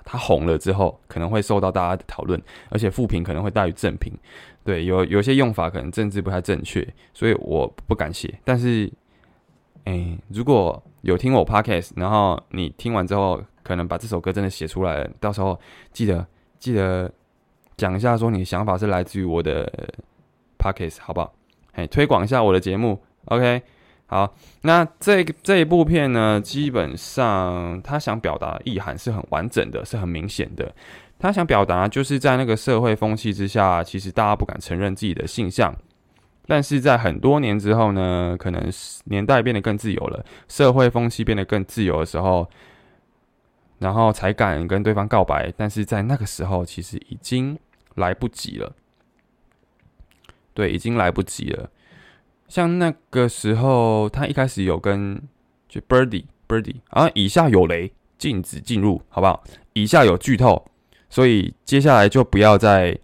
[0.03, 4.13] 它红了之后，可能会受到大家的讨论，而且负评可能会大于正评。
[4.63, 8.33] 对，有有些用法可能政治不太正确，所以我不敢写。
[8.43, 8.91] 但是，
[9.85, 15.59] 哎，如果有听我 podcast，然后你听完之后，可能把这首歌真的写出来，到时候
[15.91, 16.25] 记得
[16.59, 17.11] 记得。
[17.75, 19.67] 讲一下，说你的想法是来自于我的
[20.59, 21.33] pockets，好不好？
[21.71, 23.63] 哎，推广一下我的节目，OK。
[24.05, 30.73] 好，那这这一部片呢，基本上他想表达意涵是很完整的，是很明显的。
[31.17, 35.75] 他想表达就是在那个社会风气之下，其实大家不敢承认自己的性向，
[36.45, 38.71] 但是在很多年之后呢，可能
[39.05, 42.49] 年代变得更自由了，社会风气变得更自由的时候。
[43.79, 47.59] 然后才敢跟对方告白，但是在那个时候其实已经
[47.95, 48.73] 来不及了。
[50.53, 51.69] 对，已经来不及了。
[52.53, 55.19] 像那个时候，他一开始有跟
[55.67, 59.43] 就 Birdy Birdy 啊，以下有雷，禁止进入，好不好？
[59.73, 60.63] 以下有剧透，
[61.09, 62.95] 所以接下来就不要再。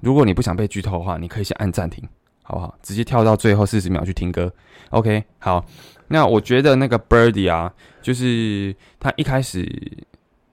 [0.00, 2.08] 如果你不想被剧透的话，你可以先按暂停，
[2.42, 2.74] 好不好？
[2.80, 4.50] 直接跳到最后四十秒去听歌。
[4.88, 5.62] OK，好。
[6.08, 9.70] 那我觉得那个 Birdy 啊，就是他一开始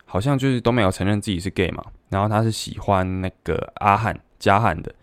[0.03, 4.93] 好像就是都没有承认自己是 gay 嘛，然后他是喜欢那个阿汉加汉的，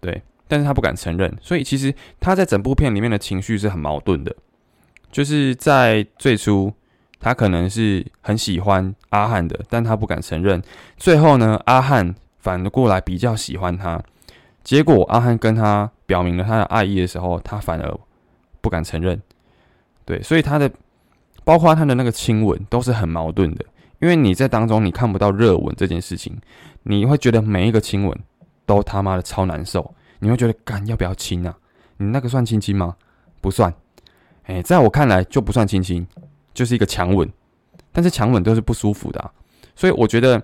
[0.00, 4.34] 对，但是他不敢承认，所以其实他在整部片里面的情绪是很矛盾的，
[5.10, 6.72] 就是在最初
[7.18, 10.62] 他可能是很喜欢阿汉的，但他不敢承认，
[10.96, 14.02] 最后呢，阿汉反过来比较喜欢他，
[14.62, 17.98] 结果阿汉跟他表明了他的爱意的时候，他反而
[18.60, 19.20] 不敢承认。
[20.04, 20.70] 对，所以他的，
[21.44, 23.64] 包括他的那个亲吻都是很矛盾的，
[24.00, 26.38] 因为你在当中你看不到热吻这件事情，
[26.82, 28.18] 你会觉得每一个亲吻
[28.66, 31.54] 都他妈的超难受，你会觉得干要不要亲啊？
[31.98, 32.96] 你那个算亲亲吗？
[33.42, 33.72] 不算，
[34.44, 36.06] 哎，在我看来就不算亲亲，
[36.54, 37.30] 就是一个强吻，
[37.92, 39.30] 但是强吻都是不舒服的，
[39.76, 40.42] 所以我觉得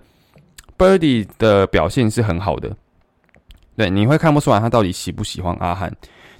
[0.76, 2.76] Birdy 的表现是很好的，
[3.74, 5.90] 对，你会看不出来他到底喜不喜欢阿汉，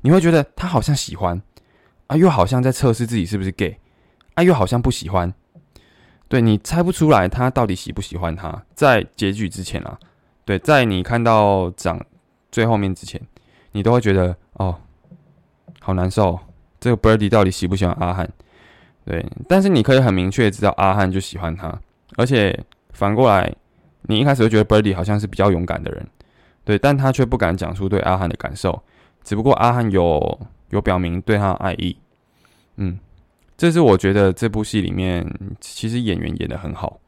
[0.03, 1.41] 你会觉得他好像喜欢
[2.09, 3.79] 啊，又好像在测试自己是不是 gay
[4.35, 5.33] 啊，又好像不喜欢。
[6.29, 9.99] 对你猜不出来他到底喜不喜欢他，在结局之前啊，
[10.45, 11.99] 对，在你看到长
[12.53, 13.21] 最后面之前，
[13.73, 14.77] 你都会觉得哦，
[15.81, 16.39] 好难受，
[16.79, 18.31] 这个 Birdy 到底喜不喜欢阿汉？
[19.05, 21.79] 对，但是你可以很明确知道阿汉就喜欢他，
[22.17, 22.59] 而且
[22.93, 23.53] 反过来，
[24.03, 26.07] 你一开始会觉得 Birdy 好像是比较勇敢的人，
[26.65, 28.83] 对，但他却不敢讲出对阿汉的感受，
[29.25, 30.41] 只不过阿汉有
[30.71, 31.97] 有表明对他的爱意，
[32.77, 32.99] 嗯。
[33.57, 35.23] 这是我觉得这部戏里面，
[35.61, 36.99] 其实演员演的很好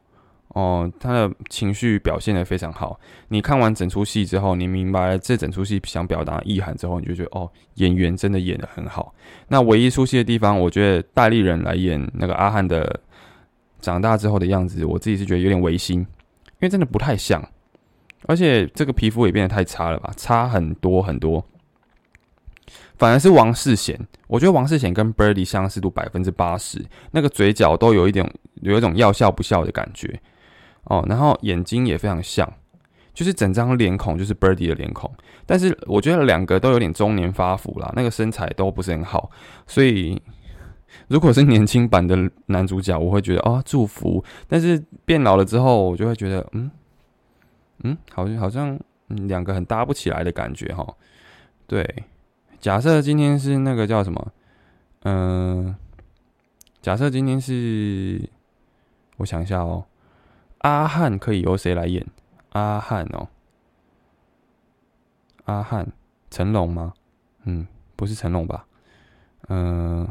[0.54, 3.00] 哦，他的情绪表现的非常好。
[3.28, 9.14] 你看完整出戏之后，你明白这整出戏想表达意涵之后，你就觉得哦，演员真的演的很好。
[9.48, 13.00] 那唯一出戏的地方，我觉得戴立人来演那个阿汉的
[13.80, 17.42] 长大之后的样子，我自己是觉得有点违心，因为真的不太像，
[18.26, 21.42] 而且这个皮肤也变得太差了吧，差很多很多。
[22.98, 23.98] 反而是王世贤，
[24.28, 28.30] 我觉得王世贤跟 Birdy 相似度百分之八十，那个嘴角都有一点
[28.60, 30.20] 有一种要笑不笑的感觉
[30.84, 32.50] 哦，然后眼睛也非常像，
[33.14, 35.10] 就是整张脸孔就是 Birdy 的脸孔，
[35.46, 39.30] 但是我觉得两个都有点中年发福啦，那个身材都不是很好，
[39.66, 40.20] 所以
[41.08, 42.16] 如果是年轻版的
[42.46, 46.70] 男主角，我会觉得哦祝福，但是变老了之后，我就会觉得嗯
[47.84, 48.78] 嗯，好像好像
[49.08, 50.86] 两个很搭不起来的感觉哈，
[51.66, 52.04] 对。
[52.60, 54.32] 假设今天是那个叫什么？
[55.02, 55.74] 嗯，
[56.80, 58.22] 假设今天是，
[59.16, 59.84] 我想一下哦，
[60.62, 62.04] 阿汉可以由谁来演？
[62.50, 63.28] 阿汉哦，
[65.44, 65.86] 阿汉，
[66.30, 66.92] 成龙吗？
[67.44, 68.64] 嗯，不是成龙吧？
[69.48, 70.06] 嗯，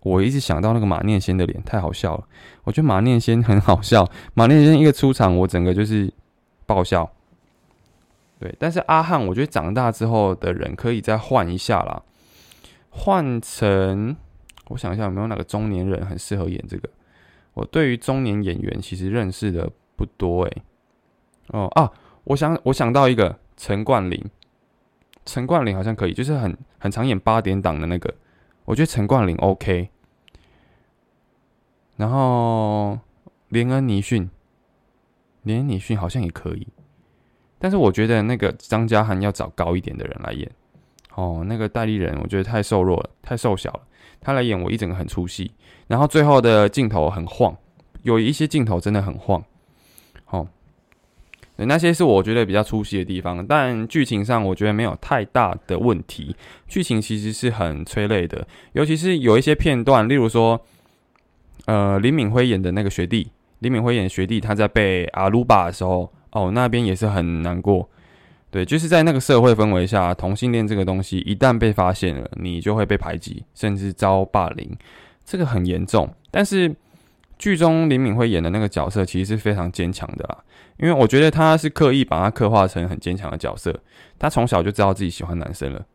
[0.00, 2.24] 我一直想到那个马念先的脸，太好笑了。
[2.64, 6.12] 我觉得马念先很好笑， 马念先一个出场，我整个就是
[6.66, 7.10] 爆笑。
[8.38, 12.02] 对，但是阿汉，我觉得长大之后的人可以再换一下啦，
[12.88, 14.16] 换成
[14.68, 16.88] 我想一下有没有哪个中年人很适合演这个。
[17.60, 20.62] 我对于中年演员其实认识的不多诶。
[21.48, 21.92] 哦啊，
[22.24, 24.24] 我想我想到一个陈冠霖，
[25.26, 28.14] 陈冠霖好像可以，就是很很常演八点档的那个，
[28.64, 29.90] 我觉得陈冠霖 OK。
[31.98, 32.98] 然后
[33.48, 34.30] 连恩尼逊，
[35.42, 36.66] 连恩尼逊好像也可以。
[37.58, 40.50] 但是我觉得那个张家涵要找高一点的人来演，
[41.14, 43.82] 哦，那个代理人我觉得太瘦弱了，太瘦小了，
[44.18, 45.52] 他来演我一整个很出戏，
[45.90, 47.56] 然后最后的镜头很晃，
[48.02, 49.42] 有一些镜头真的很晃，
[50.30, 50.46] 哦，
[51.56, 56.36] 那些是我觉得比较出戏的地方，但剧情上我觉得没有太大的问题，
[56.68, 60.60] 剧情其实是很催泪的，尤其是有一些片段，例如说，
[61.64, 66.10] 呃，林敏辉演的那个学弟，林敏辉演学弟他在被阿鲁巴的时候。
[66.32, 67.90] 哦，那边也是很难过，
[68.52, 74.70] 对，就是在那个社会氛围下，同性恋这个东西一旦被发现了，你就会被排挤，甚至遭霸凌，
[75.30, 76.12] 这个很严重。
[76.30, 76.74] 但是
[77.38, 80.38] 剧中林敏慧演的那个角色其实是非常坚强的啦，
[80.78, 83.78] 因为我觉得他是刻意把他刻画成很坚强的角色，
[84.18, 85.86] 他从小就知道自己喜欢男生了，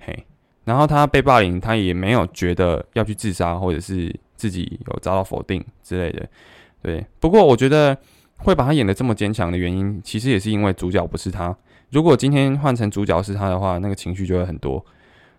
[0.00, 0.26] 嘿，
[0.64, 6.26] 然后他被霸凌，他也没有觉得要去自杀，或者是自己有遭到否定之类的，
[6.80, 7.04] 对。
[7.20, 7.96] 不过我觉得。
[8.42, 11.54] 会把他演的这么坚强的原因，其实也是因为主角不是他。
[11.90, 14.82] 如果今天换成主角是他的话，那个情绪就会很多，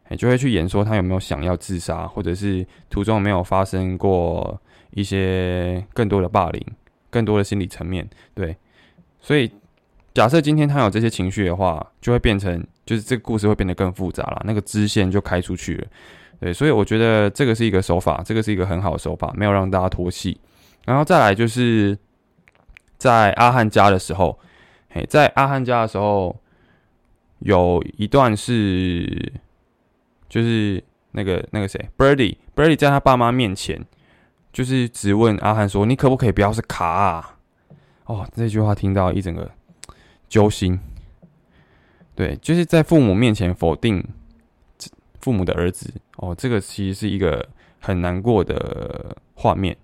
[0.10, 4.60] 哎，就会去演说他有没有想要自杀，或者是途中有没有发生过
[4.92, 6.66] 一些更多的霸凌、
[7.10, 8.08] 更多的心理层面。
[8.34, 8.56] 对，
[9.20, 9.52] 所以
[10.14, 15.88] 假设今天他有这些情绪的话，就会变成就是这个故事会变得更复杂了，那个支线就开出去了。
[16.40, 20.40] 对，所以我觉得这个是一个手法，这个是一个很好的手法，没有让大家拖戏。
[20.86, 21.98] 然后再来就是。
[22.98, 24.38] 在阿汉家的时候，
[24.92, 26.40] 嘿，在阿汉家的时候，
[27.40, 29.34] 有一段是，
[30.32, 33.86] 就是那个那个谁，Birdy，Birdy 在他爸妈面前，
[34.54, 37.38] 就是直问阿汉说：“你可不可以不要是卡啊？”
[38.08, 39.52] 哦，这句话听到一整个
[40.30, 40.80] 揪心。
[42.16, 44.02] 对，就是在父母面前否定
[45.20, 47.46] 父母的儿子，哦，这个其实是一个
[47.82, 49.76] 很难过的画面。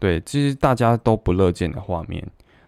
[0.00, 2.26] 对，其实大家都不乐见的画面。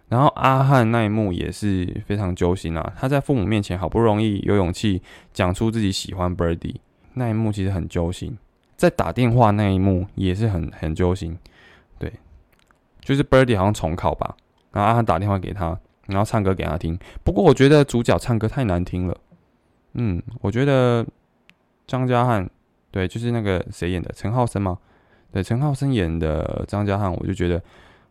[0.09, 2.93] 然后阿汉那一幕也是非常揪心啊！
[2.95, 5.01] 他在父母面前好不容易有勇气
[5.33, 6.75] 讲出自己喜欢 Birdy，
[7.13, 8.37] 那一幕其实很揪心。
[8.75, 11.37] 在打电话那一幕也是很很揪心。
[11.99, 12.11] 对，
[13.01, 14.35] 就是 Birdy 好像重考吧，
[14.71, 16.97] 然后阿汉打电话给他，然后唱歌给他听。
[17.23, 19.17] 不过我觉得主角唱歌太难听了。
[19.93, 21.05] 嗯，我觉得
[21.85, 22.49] 张家汉，
[22.91, 24.77] 对，就是那个谁演的陈浩森吗？
[25.31, 27.61] 对，陈浩森演的张家汉，我就觉得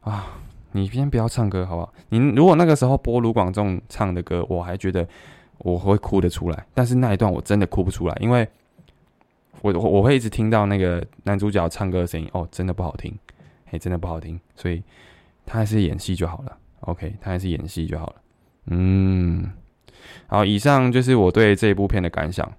[0.00, 0.26] 啊，
[0.70, 1.92] 你先不要唱歌好不好？
[2.11, 5.07] 你如果那个时候播卢广仲唱的歌，我还觉得
[5.59, 6.66] 我会哭得出来。
[6.72, 8.48] 但是那一段我真的哭不出来，因为
[9.63, 13.17] 我我我会一直听到那个男主角唱歌的声音，哦，真的不好听，
[13.67, 14.83] 嘿，真的不好听，所以
[15.47, 16.57] 他还是演戏就好了。
[16.81, 18.15] OK，他还是演戏就好了。
[18.67, 19.51] 嗯，
[20.27, 22.53] 好，以上就是我对这一部片的感想。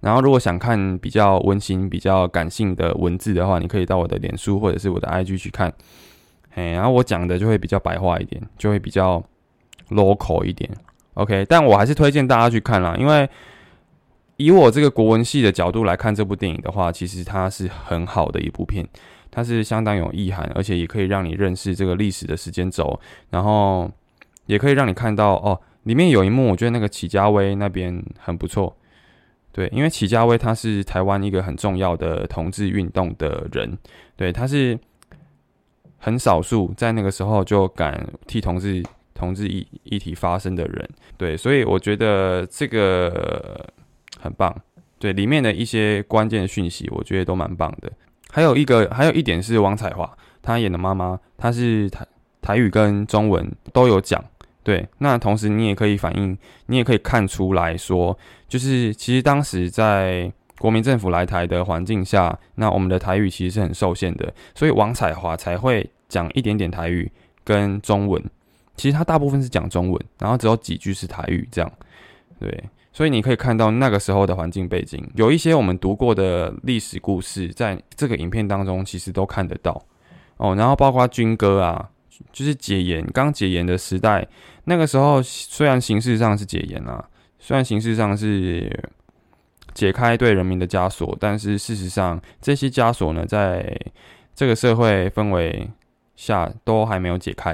[0.00, 5.72] 然后，如果想看比较温馨、比较感性的文字的话，你可以到我的脸书或者是我的 IG 去看。
[6.50, 9.24] 嘿，然后我讲的就会比较白话一点，就会比较
[9.88, 10.70] local 一点。
[11.14, 13.26] OK，但我还是推荐大家去看啦，因为
[14.36, 18.86] 以我这个国文系的角度来看这部电影的话，其实它是很好的一部片，
[19.30, 22.98] 它是相当有意涵，而且也可以让你认识这个历史的时间轴，
[23.30, 23.90] 然后
[24.46, 28.76] 也可以让你看到哦，里面有一幕，我觉得那个齐家威那边很不错。
[29.52, 33.78] 对，因为齐家威他是台湾一个很重要的同志运动的人，
[34.16, 34.76] 对，他是
[35.96, 38.82] 很少数在那个时候就敢替同志
[39.14, 43.64] 同志议议题发声的人，对，所以我觉得这个
[44.24, 44.54] 很棒，
[44.98, 47.92] 对，里面的一些关键讯息，我觉得都蛮棒的。
[48.30, 50.10] 还有一个，还有一点是王彩华
[50.42, 52.06] 她演的妈妈，她是台
[52.40, 54.24] 台语跟中文都有讲。
[54.62, 58.18] 对，那同时你也可以反映，你也可以看出来说，
[58.48, 67.10] 就是其实当时在国民政府来台的环境下，那我们的台语其实是很受限的，所以王彩华才会讲一点点台语
[67.44, 68.22] 跟中文，
[68.74, 71.70] 其实他大部分是讲中文，然后只有几句是台语这样。
[72.40, 72.64] 对，
[72.94, 79.84] 所以你可以看到那个时候的环境背景，有一些我们读过的历史故事，在这个影片当中其实都看得到
[80.38, 81.90] 哦，然后包括军歌啊。
[82.32, 84.24] 就是解严，刚解严的时代，
[84.66, 87.04] 那个时候虽然形式上是解严啊，
[87.40, 88.70] 虽然形式上是
[89.74, 93.76] 解开对人民的枷锁，但是事实上这些枷锁呢，在
[94.32, 95.68] 这个社会氛围
[96.14, 97.52] 下都还没有解开，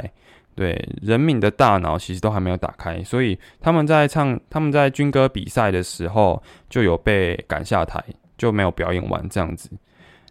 [0.54, 8.02] 对人民的大脑其实都还没有打开，所以他们在唱他们在军歌比赛的时候就有被赶下台，
[8.36, 9.70] 就没有表演完这样子，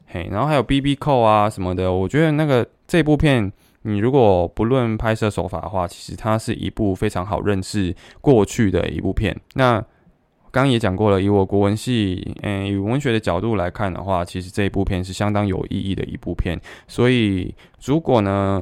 [0.07, 3.51] 嘿，然后还有 B B 扣啊什么的，我觉得那个这部片。
[3.83, 9.33] 你如果不论拍摄手法的话，其实它是一部非常好认识过去的一部片。
[9.53, 9.79] 那
[10.51, 16.59] 刚刚也讲过了，以我国文系，嗯，以文学的角度来看的话，其实这一部片是相当有意义的一部片。
[16.89, 18.61] 所以，如果呢，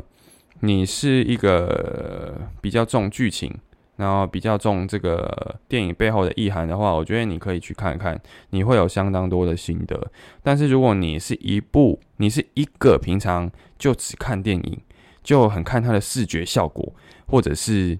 [0.61, 3.53] 你是一个比较重剧情，
[3.95, 10.11] 然后比较重这个电影背后的意涵的话，我觉得你可以去看一看，你会有相当多的心得。
[10.41, 14.81] 但是，如果你是一部，你是一个平常就只看电影。
[15.23, 16.95] 就很看它的视觉效果，
[17.25, 17.99] 或者是，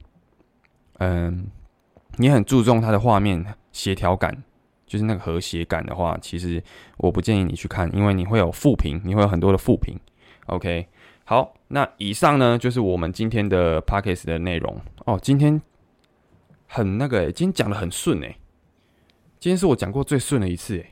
[0.99, 1.47] 嗯，
[2.15, 4.43] 你很注重它的画面协调感，
[4.85, 6.63] 就是那个和谐感的话，其实
[6.95, 9.99] 我不建议你去看，因为你会有负评，你会有很多的负评。
[10.45, 10.87] OK，
[11.25, 15.20] 好，那以上呢就是我们今天的 p a c k a g e 的内容哦。
[15.22, 15.61] 今天
[16.68, 18.38] 很那个，今天讲的很顺诶，
[19.39, 20.89] 今天是我讲过最顺的一次诶，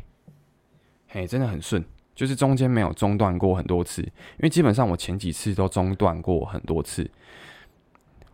[1.08, 1.84] 嘿，真的很顺。
[2.14, 7.06] 就是中间没有中断过很多次，因为基本上我前几次都中断过很多次，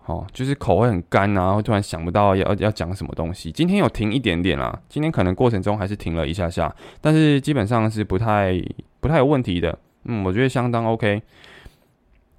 [0.05, 3.51] 哦，就是口会很干啊，然后突然想不到要要讲什么东西。
[3.51, 6.71] 今天有停一点点啦，今天可能过程中还是停了一下下，
[7.01, 8.63] 但是基本上是不太
[8.99, 9.75] 不太有问题的。
[10.03, 11.19] 嗯，我觉得相当 OK。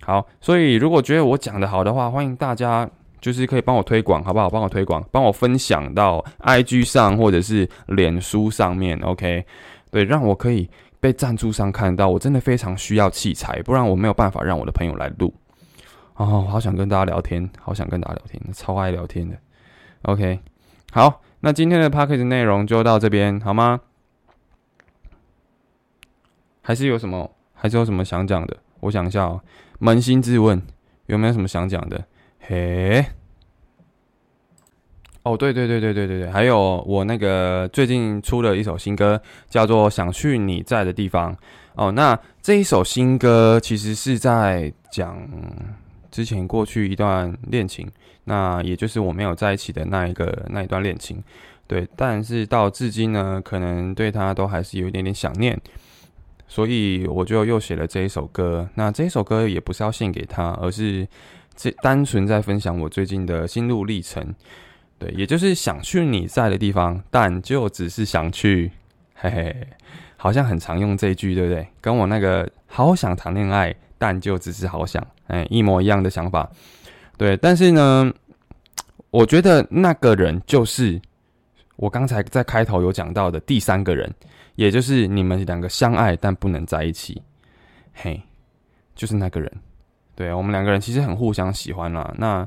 [0.05, 2.89] 好，所以如果觉得我讲的好的话，欢迎大家
[3.21, 4.51] 就是可以帮我推广，好不好？
[4.51, 9.45] 帮我推广，帮我分享到 IG 上或者是脸书上面，OK？
[9.91, 10.69] 对，让我可以。
[11.03, 15.35] 被赞助商看到，我真的非常需要器材，不然我没有办法让我的朋友来录。
[16.15, 19.37] 哦，好想跟大家聊天，好想跟大家聊天，超爱聊天的。
[20.03, 20.39] OK，
[20.93, 23.81] 好，那今天的 p a c k a g e 内容就到这边，好吗？
[26.61, 28.57] 还是有什么，还是有什么想讲的？
[28.79, 29.41] 我想一下哦，
[29.83, 30.63] 扪心自问，
[31.07, 32.05] 有没有什么想讲的？
[32.39, 33.05] 嘿。
[35.25, 41.35] 哦，对对对对对对对，还有我那个最近出了一首新歌，叫做《想去你在的地方》。
[41.75, 45.17] 哦，那这一首新歌其实是在讲
[46.11, 47.89] 之前过去一段恋情，
[48.25, 51.23] 那也就是我没有在一起的那一个那一段恋情。
[51.67, 55.59] 对，但是到至今呢，可能对他都还是有一点点想念，
[56.53, 58.69] 所以我就又写了这一首歌。
[58.75, 61.09] 那这一首歌也不是要献给他，而是
[61.57, 64.35] 这单纯在分享我最近的心路历程。
[64.99, 68.71] 对，也就是想去你在的地方，但就只是想去，
[69.15, 69.67] 嘿嘿，
[70.19, 71.67] 好像很常用这一句，对不对？
[71.81, 76.47] 跟我那个好想谈恋爱，但就只是好想，哎，一模一样的想法。
[77.17, 78.13] 对，但是呢，
[79.11, 81.01] 我觉得那个人就是
[81.77, 84.15] 我刚才在开头有讲到的第三个人，
[84.55, 87.23] 也就是你们两个相爱但不能在一起，
[87.93, 88.23] 嘿，
[88.95, 89.53] 就是那个人。
[90.15, 92.47] 对我们两个人其实很互相喜欢啦，那。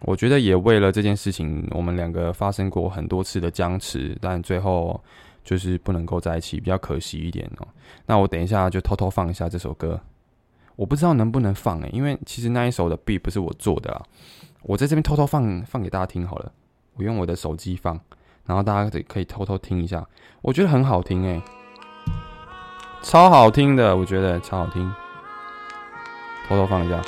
[0.00, 5.02] 我觉得也为了这件事情，我们两个发生过很多次的僵持，但最后
[5.42, 7.66] 就是不能够在一起，比较可惜一点哦。
[8.04, 9.98] 那我等一下就偷偷放一下这首歌，
[10.76, 14.02] 我不知道能不能放诶，因为其实那一首的 B 不是我做的啊，
[14.62, 16.52] 我在这边偷偷放放给大家听好了，
[16.96, 17.98] 我用我的手机放，
[18.46, 20.06] 然后大家可以可以偷偷听一下，
[20.42, 21.42] 我觉得很好听诶，
[23.02, 24.92] 超好听的，我觉得超好听，
[26.48, 27.00] 偷偷放一下。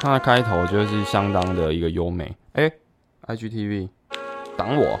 [0.00, 2.36] 它的开头就是相当的一个优美。
[2.52, 2.70] 哎
[3.26, 3.88] ，IGTV，
[4.56, 5.00] 挡我！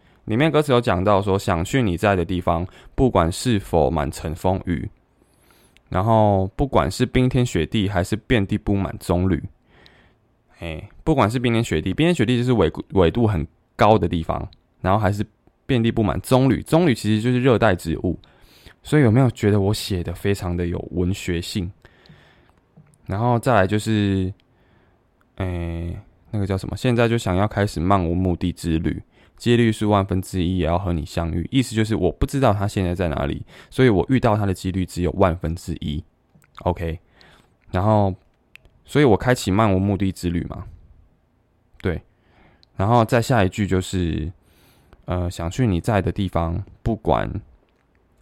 [0.25, 2.65] 里面歌词有讲到说，想去你在的地方，
[2.95, 4.89] 不管是否满城风雨，
[5.89, 9.41] 然后不管是冰天雪地，还是遍地布满棕榈，
[10.59, 13.45] 哎，不管是冰天雪地，冰天雪地就是纬纬度很
[13.75, 14.47] 高的地方，
[14.79, 15.25] 然后还是
[15.65, 18.17] 遍地布满棕榈，棕榈其实就是热带植物，
[18.83, 21.69] 所以有没有觉得我写的非常的有文学性？
[23.07, 24.31] 然后再来就是，
[25.37, 25.97] 诶，
[26.29, 26.77] 那个叫什么？
[26.77, 29.01] 现在就想要开始漫无目的之旅，
[29.41, 31.47] 几率是万分之一，也要和你相遇。
[31.49, 36.03] 意思就是我不知道他现在在哪里，所以我遇到他的几率只有万分之一。
[36.59, 36.99] OK，
[37.71, 38.13] 然后，
[38.85, 40.65] 所以我开启漫无目的之旅嘛。
[41.81, 41.99] 对，
[42.77, 44.31] 然后再下一句就是，
[45.05, 47.41] 呃，想去你在的地方，不管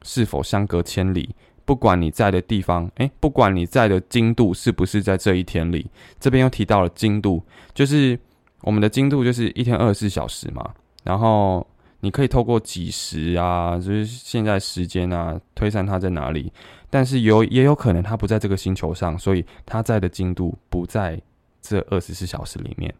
[0.03, 1.35] 是否相隔千里。
[1.65, 5.85] 不管你在的地方，诶，不管你在的精度是不是在这一天里，
[6.17, 7.43] 这边又提到了精度，
[7.75, 8.17] 就是
[8.61, 10.73] 我们的精度就是一天二十四小时嘛。
[11.09, 11.65] 然后
[12.01, 16.53] 你可以透过几时啊，就是现在时间啊，推算它在哪里。
[16.87, 21.19] 但是有也有可能它不在这个星球上，所以它在的精度不在
[21.61, 22.93] 这二十四小时里面。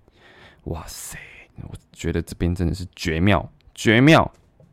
[0.63, 1.19] 哇塞，
[1.61, 4.23] 我觉得这边真的是绝妙，绝妙，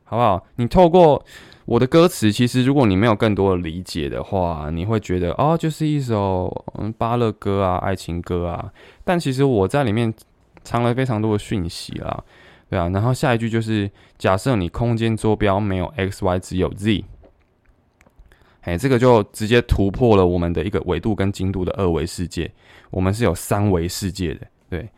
[0.05, 0.43] 好不好？
[0.57, 1.22] 你透过。
[1.66, 6.47] 我的歌词其实，如果你没有更多的理解的话，你会觉得哦，就是一首
[6.78, 8.72] 嗯巴勒歌啊、爱情歌啊。
[9.03, 10.14] 但其实我在里面
[10.62, 12.22] 藏了非常多的讯息啦，
[12.69, 12.89] 对啊。
[12.89, 17.05] 然后下一句就是：假设你空间坐标没有 x y，只有 z，
[18.62, 22.51] 哎，这个就直接突破了我们的一个纬度跟经度的二维世界。
[22.91, 24.89] 我们是有三维世界的，对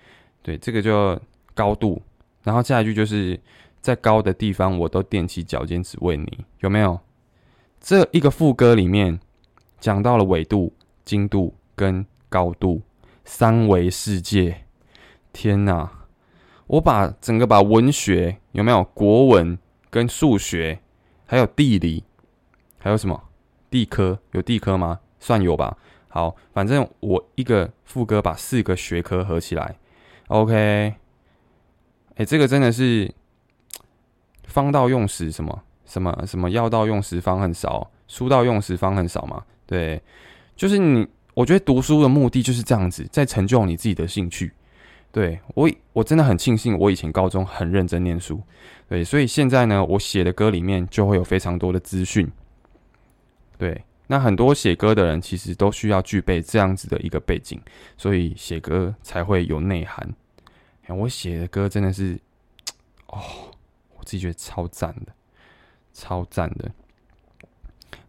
[0.43, 1.21] 对，这个就
[1.55, 2.01] 高度。
[2.43, 3.39] 然后下一句就是。
[3.81, 6.99] 在高的地方，我都踮起脚尖只为你，有没有？
[7.81, 9.19] 这一个副歌里面
[9.79, 12.83] 讲到了纬度、经度跟高度
[13.25, 14.65] 三维世界。
[15.33, 15.89] 天哪！
[16.69, 19.59] 我把整个把文学有没有国文
[19.91, 20.81] 跟数学，
[21.27, 22.05] 还有地理，
[22.79, 23.25] 还有什么
[23.69, 24.19] 地科？
[24.31, 25.01] 有地科吗？
[25.19, 25.77] 算有吧。
[26.07, 29.77] 好，反正我一个副歌把四个学科合起来。
[30.29, 30.95] OK，
[32.15, 33.13] 哎，这个真的是。
[34.49, 39.45] 方到用时，什么什么什么，要到用时方很少，书到用时方很少嘛？
[39.67, 40.03] 对，
[40.57, 44.51] 就是你，我觉得读书的目的就是这样子，在成就你自己的兴趣。
[45.11, 48.43] 对我，我真的很庆幸我以前高中很认真念书，
[48.89, 52.31] 对，所以现在呢，我写的歌里面就会有非常多的资讯。
[53.57, 57.61] 对，那很多写歌的人其实都需要具备这样子的一个背景，
[57.97, 60.09] 所以写歌才会有内涵。
[60.89, 62.19] 我写的歌真的是，
[63.07, 63.21] 哦。
[63.99, 65.13] 我自己觉得超赞的，
[65.93, 66.71] 超赞的。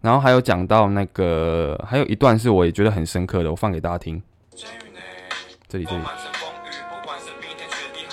[0.01, 4.21] 然后还有讲到那个，还有一段是我也觉得很深刻的，我放给大家听。
[5.67, 6.03] 这里这里，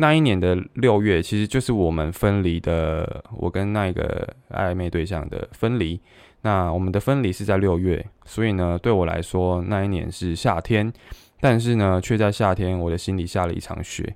[0.00, 6.00] 那一年的六月，其实就是我们分离的，我跟那个暧昧对象的分离。
[6.40, 10.92] 那我们的分离是在六月，所以呢，对我来说那一年是夏天，
[11.40, 14.14] 但是呢，却在夏天我的心里下了一场雪。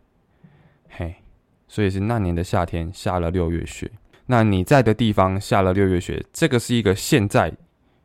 [0.88, 1.16] 嘿，
[1.66, 3.90] 所以是那年的夏天下了六月雪。
[4.26, 7.52] 那你在的地方下了六月雪，这个是一个现在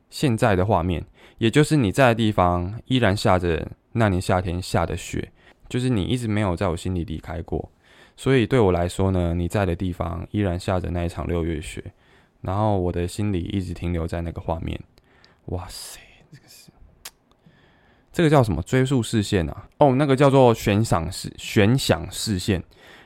[0.10, 1.06] 现在的画面。
[1.38, 5.32] 也就是你在的地方依然下着那年夏天下的雪，
[5.70, 7.72] 就是你一直没有在我心里离开过，
[8.16, 11.84] 所以对我来说呢，你在的地方依然下着那一场六月雪，
[12.42, 14.80] 然后我的心里一直停留在那个画面。
[15.46, 16.00] 哇塞，
[16.32, 16.72] 这个是
[18.12, 19.68] 这个叫什么追溯视线啊？
[19.78, 22.64] 哦，那个叫做悬赏视悬想视线，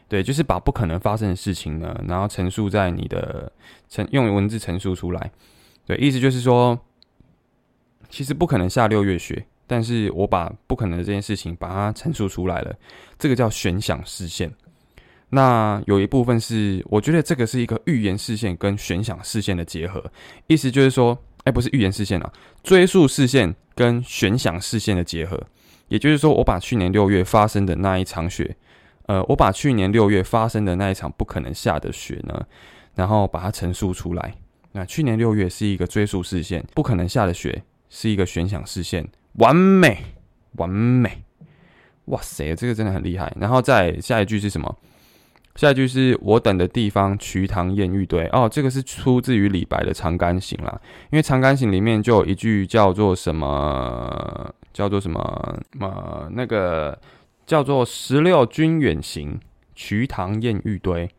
[0.07, 3.51] 对，就是把不可能发生的事情呢，然后陈述在你的
[3.89, 5.31] 陈用文字陈述出来，
[5.85, 6.79] 对，意思就是说。
[8.09, 12.75] 其实不可能下六月雪，但是我把不可能的这件事情把它陈述出来了，
[13.17, 14.51] 这个叫悬想视线。
[15.29, 20.03] 那有一部分是，我觉得这个是一个预言视线跟悬想视线的结合，
[20.47, 25.41] 意思就是说，哎，不是预言视线啊，追溯视线跟悬想视线的结合。
[25.87, 28.53] 也就是说，我把去年六月发生的那一场雪，
[29.05, 32.45] 呃，我把去年六月发生的那一场不可能下的雪呢，
[32.93, 34.35] 然后把它陈述出来。
[34.73, 37.63] 那去年六月是一个追溯视线，不可能下的雪。
[37.93, 40.03] 是一个悬想视线，完美，
[40.57, 41.23] 完美，
[42.05, 43.33] 哇塞，这个真的很厉害。
[43.39, 44.77] 然后再下一句是什么？
[45.55, 48.25] 下一句是我等的地方，瞿塘艳玉堆。
[48.27, 50.79] 哦，这个是出自于李白的《长干行》啦。
[51.09, 54.53] 因为《长干行》里面就有一句叫做什么？
[54.73, 55.59] 叫做什么？
[55.81, 56.97] 呃，那个
[57.45, 59.39] 叫做“十六君远行，
[59.75, 61.09] 瞿塘艳玉堆”。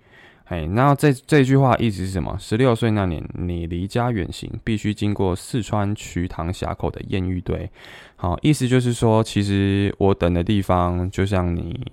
[0.53, 2.37] 哎，那这这句话意思是什么？
[2.39, 7.71] 十六岁那年，你离家远行，必须经过四川瞿塘峡口的艳遇堆。
[8.17, 11.91] 好，意思就是说，其实我等的地方，就像你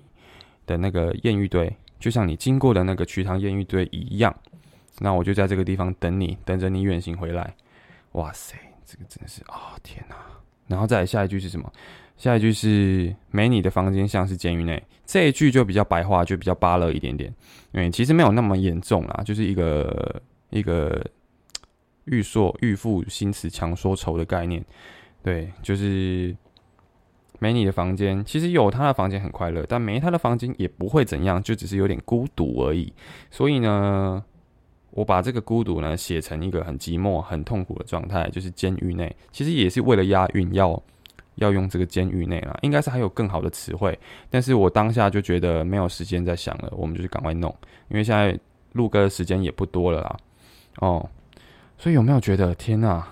[0.66, 4.36] 的那个艳遇堆，就像你经过的那个瞿塘艳遇堆一样。
[4.98, 7.54] 那我就在这个地方等你，等着你远行回来。
[8.12, 8.54] 哇塞，
[8.84, 10.16] 这个真的是啊，天哪！
[10.66, 11.72] 然后再来下一句是什么？
[12.18, 17.34] 下一句是“没你的房间像是监狱内”，这一句就比较白话，就比较巴乐一点点。
[17.72, 21.04] 因为其实没有那么严重啦，就是一个一个
[22.04, 24.64] 欲说欲负心词强说愁的概念。
[25.20, 26.32] 对，就是
[27.40, 32.92] 没你的房间，其实有他的房间很快乐，但没他的房间也不会怎样，就只是有点孤独而已。
[33.32, 34.24] 所以呢，
[34.92, 39.16] 我把这个孤独呢写成一个很寂寞、很痛苦的状态，就是监狱内。
[39.32, 40.80] 其实也是为了押韵要。
[41.40, 47.54] 要用这个监狱内了，应该是还有更好的词汇，但是我当下就觉得没有时间再想了，我们就去赶快弄，
[47.88, 48.38] 因为现在
[48.72, 50.16] 录歌的时间也不多了啦。
[50.76, 51.08] 哦，
[51.76, 53.06] 所以有没有觉得天哪，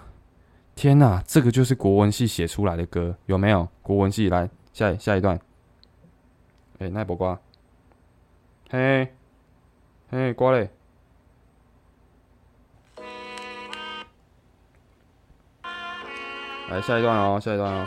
[0.76, 3.66] 天哪，这个就是国文系写出来的歌，有没有？
[3.82, 5.40] 国文系来下下一段，
[6.78, 7.40] 哎，奈博瓜，
[8.70, 9.08] 嘿，
[10.10, 10.68] 嘿，瓜嘞。
[16.70, 17.86] 来下一段哦，下一段哦。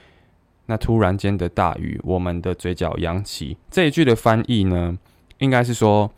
[0.65, 3.57] 那突然间的大雨，我们的嘴角扬起。
[3.69, 4.97] 这一句的翻译呢，
[5.39, 6.09] 应该是说：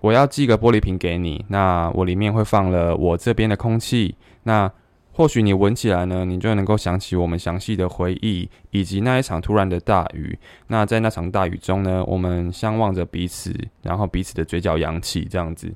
[0.00, 4.14] 我要寄个玻璃瓶给你，那我里面会放了我这边的空气。
[4.44, 4.70] 那
[5.12, 10.38] 或许你闻起来呢，你就能够想起我们详细的回忆，以及那一场突然的大雨。
[10.68, 15.74] 那在那场大雨中呢，我们相望着彼此，然后彼此的嘴角扬起，这样子。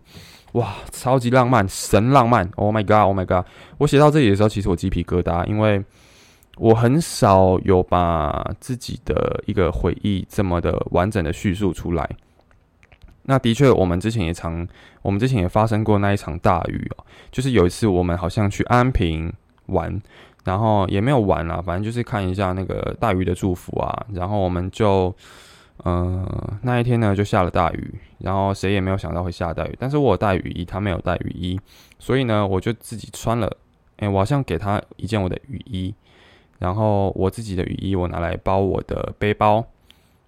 [0.52, 3.44] 哇，超级浪漫，神浪漫！Oh my god，Oh my god！
[3.76, 5.84] 我写到这里的时候，其实我鸡皮疙瘩，因为
[6.56, 12.08] 我很少有把自己的一个回忆这么的完整的叙述出来。
[13.22, 14.66] 那的确，我们之前也常，
[15.02, 17.04] 我们之前也发生过那一场大雨哦。
[17.30, 19.32] 就是有一次，我们好像去安平
[19.66, 20.00] 玩，
[20.44, 25.14] 然后也没有玩啦，反正就是看一下那个大鱼的祝福啊，然后我们就。
[25.84, 26.24] 嗯，
[26.62, 31.60] 那一天呢就下了大雨，然后谁也没有想到会下大雨，但是我有带雨衣，他没有带雨衣，
[31.98, 33.52] 所以呢我就自己穿了。
[33.96, 35.92] 哎，我好像给他一件我的雨衣，
[36.58, 39.64] 然后我自己的雨衣我拿来包我的背包。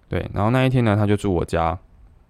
[0.09, 1.77] 对，然后那一天呢他就住我家，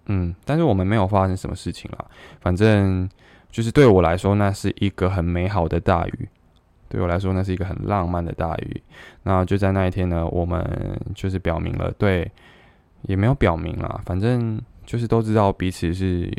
[0.06, 2.04] 嗯，但是我们没有发生什么事情啦，
[2.40, 3.08] 反正
[3.50, 6.28] 就是对我来说，那是一个很美好的大雨。
[6.88, 8.82] 对我来说，那是一个很浪漫的大雨。
[9.22, 12.30] 那就在那一天呢，我们就是表明了，对，
[13.02, 16.32] 也没有表明啦，反正就是都知道彼此是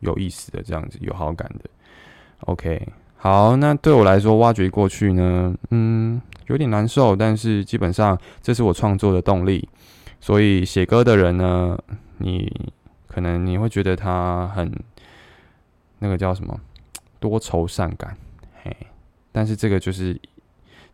[0.00, 1.70] 有意思的，这样子有好感的。
[2.40, 2.86] OK，
[3.16, 9.68] 好，那对我来说，挖掘过去呢，嗯，有点难受，但是基本上这是我创作的动力。
[10.20, 11.78] 所以写歌的人呢，
[12.18, 12.50] 你
[13.06, 14.72] 可能你会觉得他很
[15.98, 16.58] 那个叫什么
[17.20, 18.16] 多愁善感，
[18.62, 18.74] 嘿。
[19.32, 20.18] 但是这个就是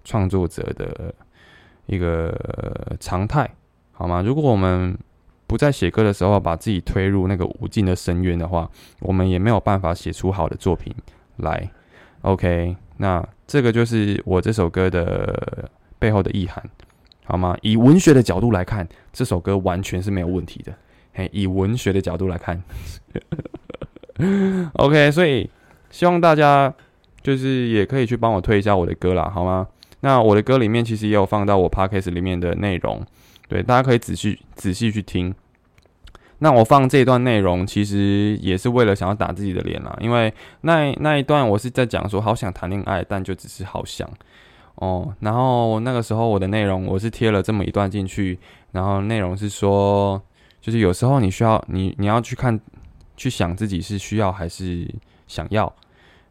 [0.04, 1.14] 创作者的
[1.86, 2.34] 一个
[2.98, 3.48] 常态，
[3.92, 4.22] 好吗？
[4.22, 4.98] 如果我们
[5.46, 8.68] 不在写歌的时候把自己推入那个无尽的深渊的话，
[9.00, 10.94] 我们也没有办法写出好的作品
[11.36, 11.70] 来。
[12.22, 16.62] OK，那这个就是我这首歌的背后的意涵，
[17.24, 17.56] 好吗？
[17.62, 20.72] 以文学的角度来看，这首歌完全是没有问题的。
[21.12, 22.62] 嘿，以文学的角度来看，
[24.74, 25.50] OK，所以
[25.90, 26.72] 希望大家。
[27.22, 29.68] 就是也可以去帮我推一下我的歌啦，好吗？
[30.00, 33.04] 那我的歌里面其实也有放到我 podcast 里面的内容，
[33.46, 35.34] 对，大家可以仔细仔细去听。
[36.40, 40.32] 那我放这一段内容，其实也是为了想要打自己的脸啦，因为
[40.62, 44.08] 那那一段我是在讲说，好想谈恋爱，但就只是好想
[44.76, 45.14] 哦。
[45.20, 48.38] 然后那个时候我的内容，我是贴了这么一段进去，
[48.72, 50.20] 然后内容是说，
[50.60, 52.58] 就是有时候你需要你你要去看
[53.16, 54.88] 去想自己是需要还是
[55.26, 55.72] 想要。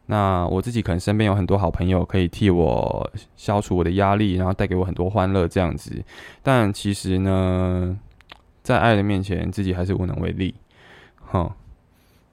[0.06, 6.02] 那我自己可能身边有很多好朋友可以替我消除我的压力，然后带给我很多欢乐这样子。
[6.42, 7.96] 但其实呢，
[8.62, 10.54] 在爱的面前，自己还是无能为力。
[11.16, 11.54] 哈，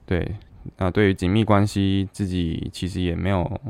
[0.06, 0.36] 对，
[0.76, 3.60] 那对于紧密关系，自己其实也没有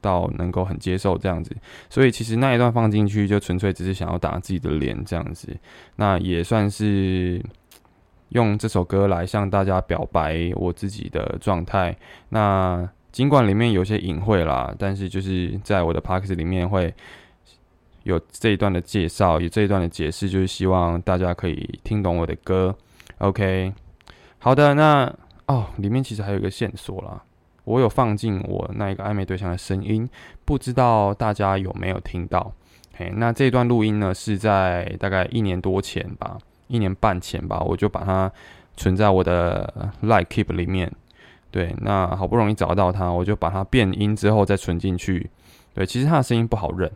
[0.00, 1.54] 到能够很接受这样子。
[1.88, 5.56] 所以其实那一段放进去，就纯粹只是想要打自己的脸这样子。
[5.96, 7.42] 那也算是
[8.30, 11.96] 用这首歌来向大家表白我自己的状态。
[12.28, 12.88] 那。
[13.12, 16.92] 尽管里面有些隐晦啦，但是就是在我的 Parks 里面会
[18.06, 22.72] 有这一段的介绍，有这一段的解释，就是希望大家可以听懂我的歌。
[23.18, 23.72] OK，
[24.38, 25.12] 好的，那
[25.46, 27.20] 哦，里面其实还有一个线索啦，
[27.64, 30.08] 我有放进我那一个暧昧对象的声音，
[30.44, 32.52] 不知道大家有没有听到？
[32.96, 36.38] 嘿，那这段录音呢是在大概一年多前吧，
[36.68, 38.30] 一年半前吧，我就把它
[38.76, 40.92] 存在我的 Like Keep 里面。
[41.50, 45.28] 对，那好不容易找到它，我就把它变音之后再存进去。
[45.74, 46.88] 对，其实它的声音不好认，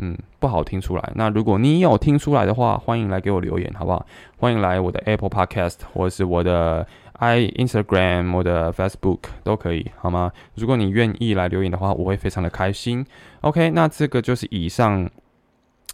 [0.00, 1.12] 嗯，不好听出来。
[1.14, 4.04] 那如果你有听出来的话，欢迎来给我留言，好不好？
[4.38, 10.32] 欢迎来我的 Apple Podcast 或者是我的 i Instagram、我的 Facebook 都可以，好吗？
[10.54, 13.04] 如果你愿意来留言的话，我会非常的开心。
[13.42, 15.08] OK，那这个就是以上，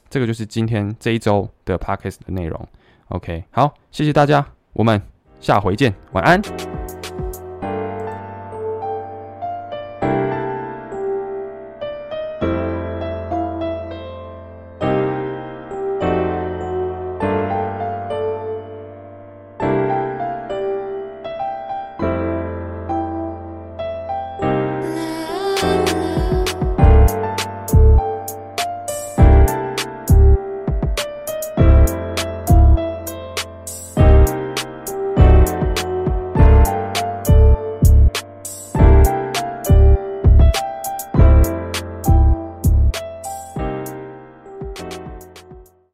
[0.08, 2.68] 这个就是今天这一周的 Podcast 的内容。
[3.08, 5.02] OK，好，谢谢大家，我们
[5.40, 6.40] 下回见，晚安。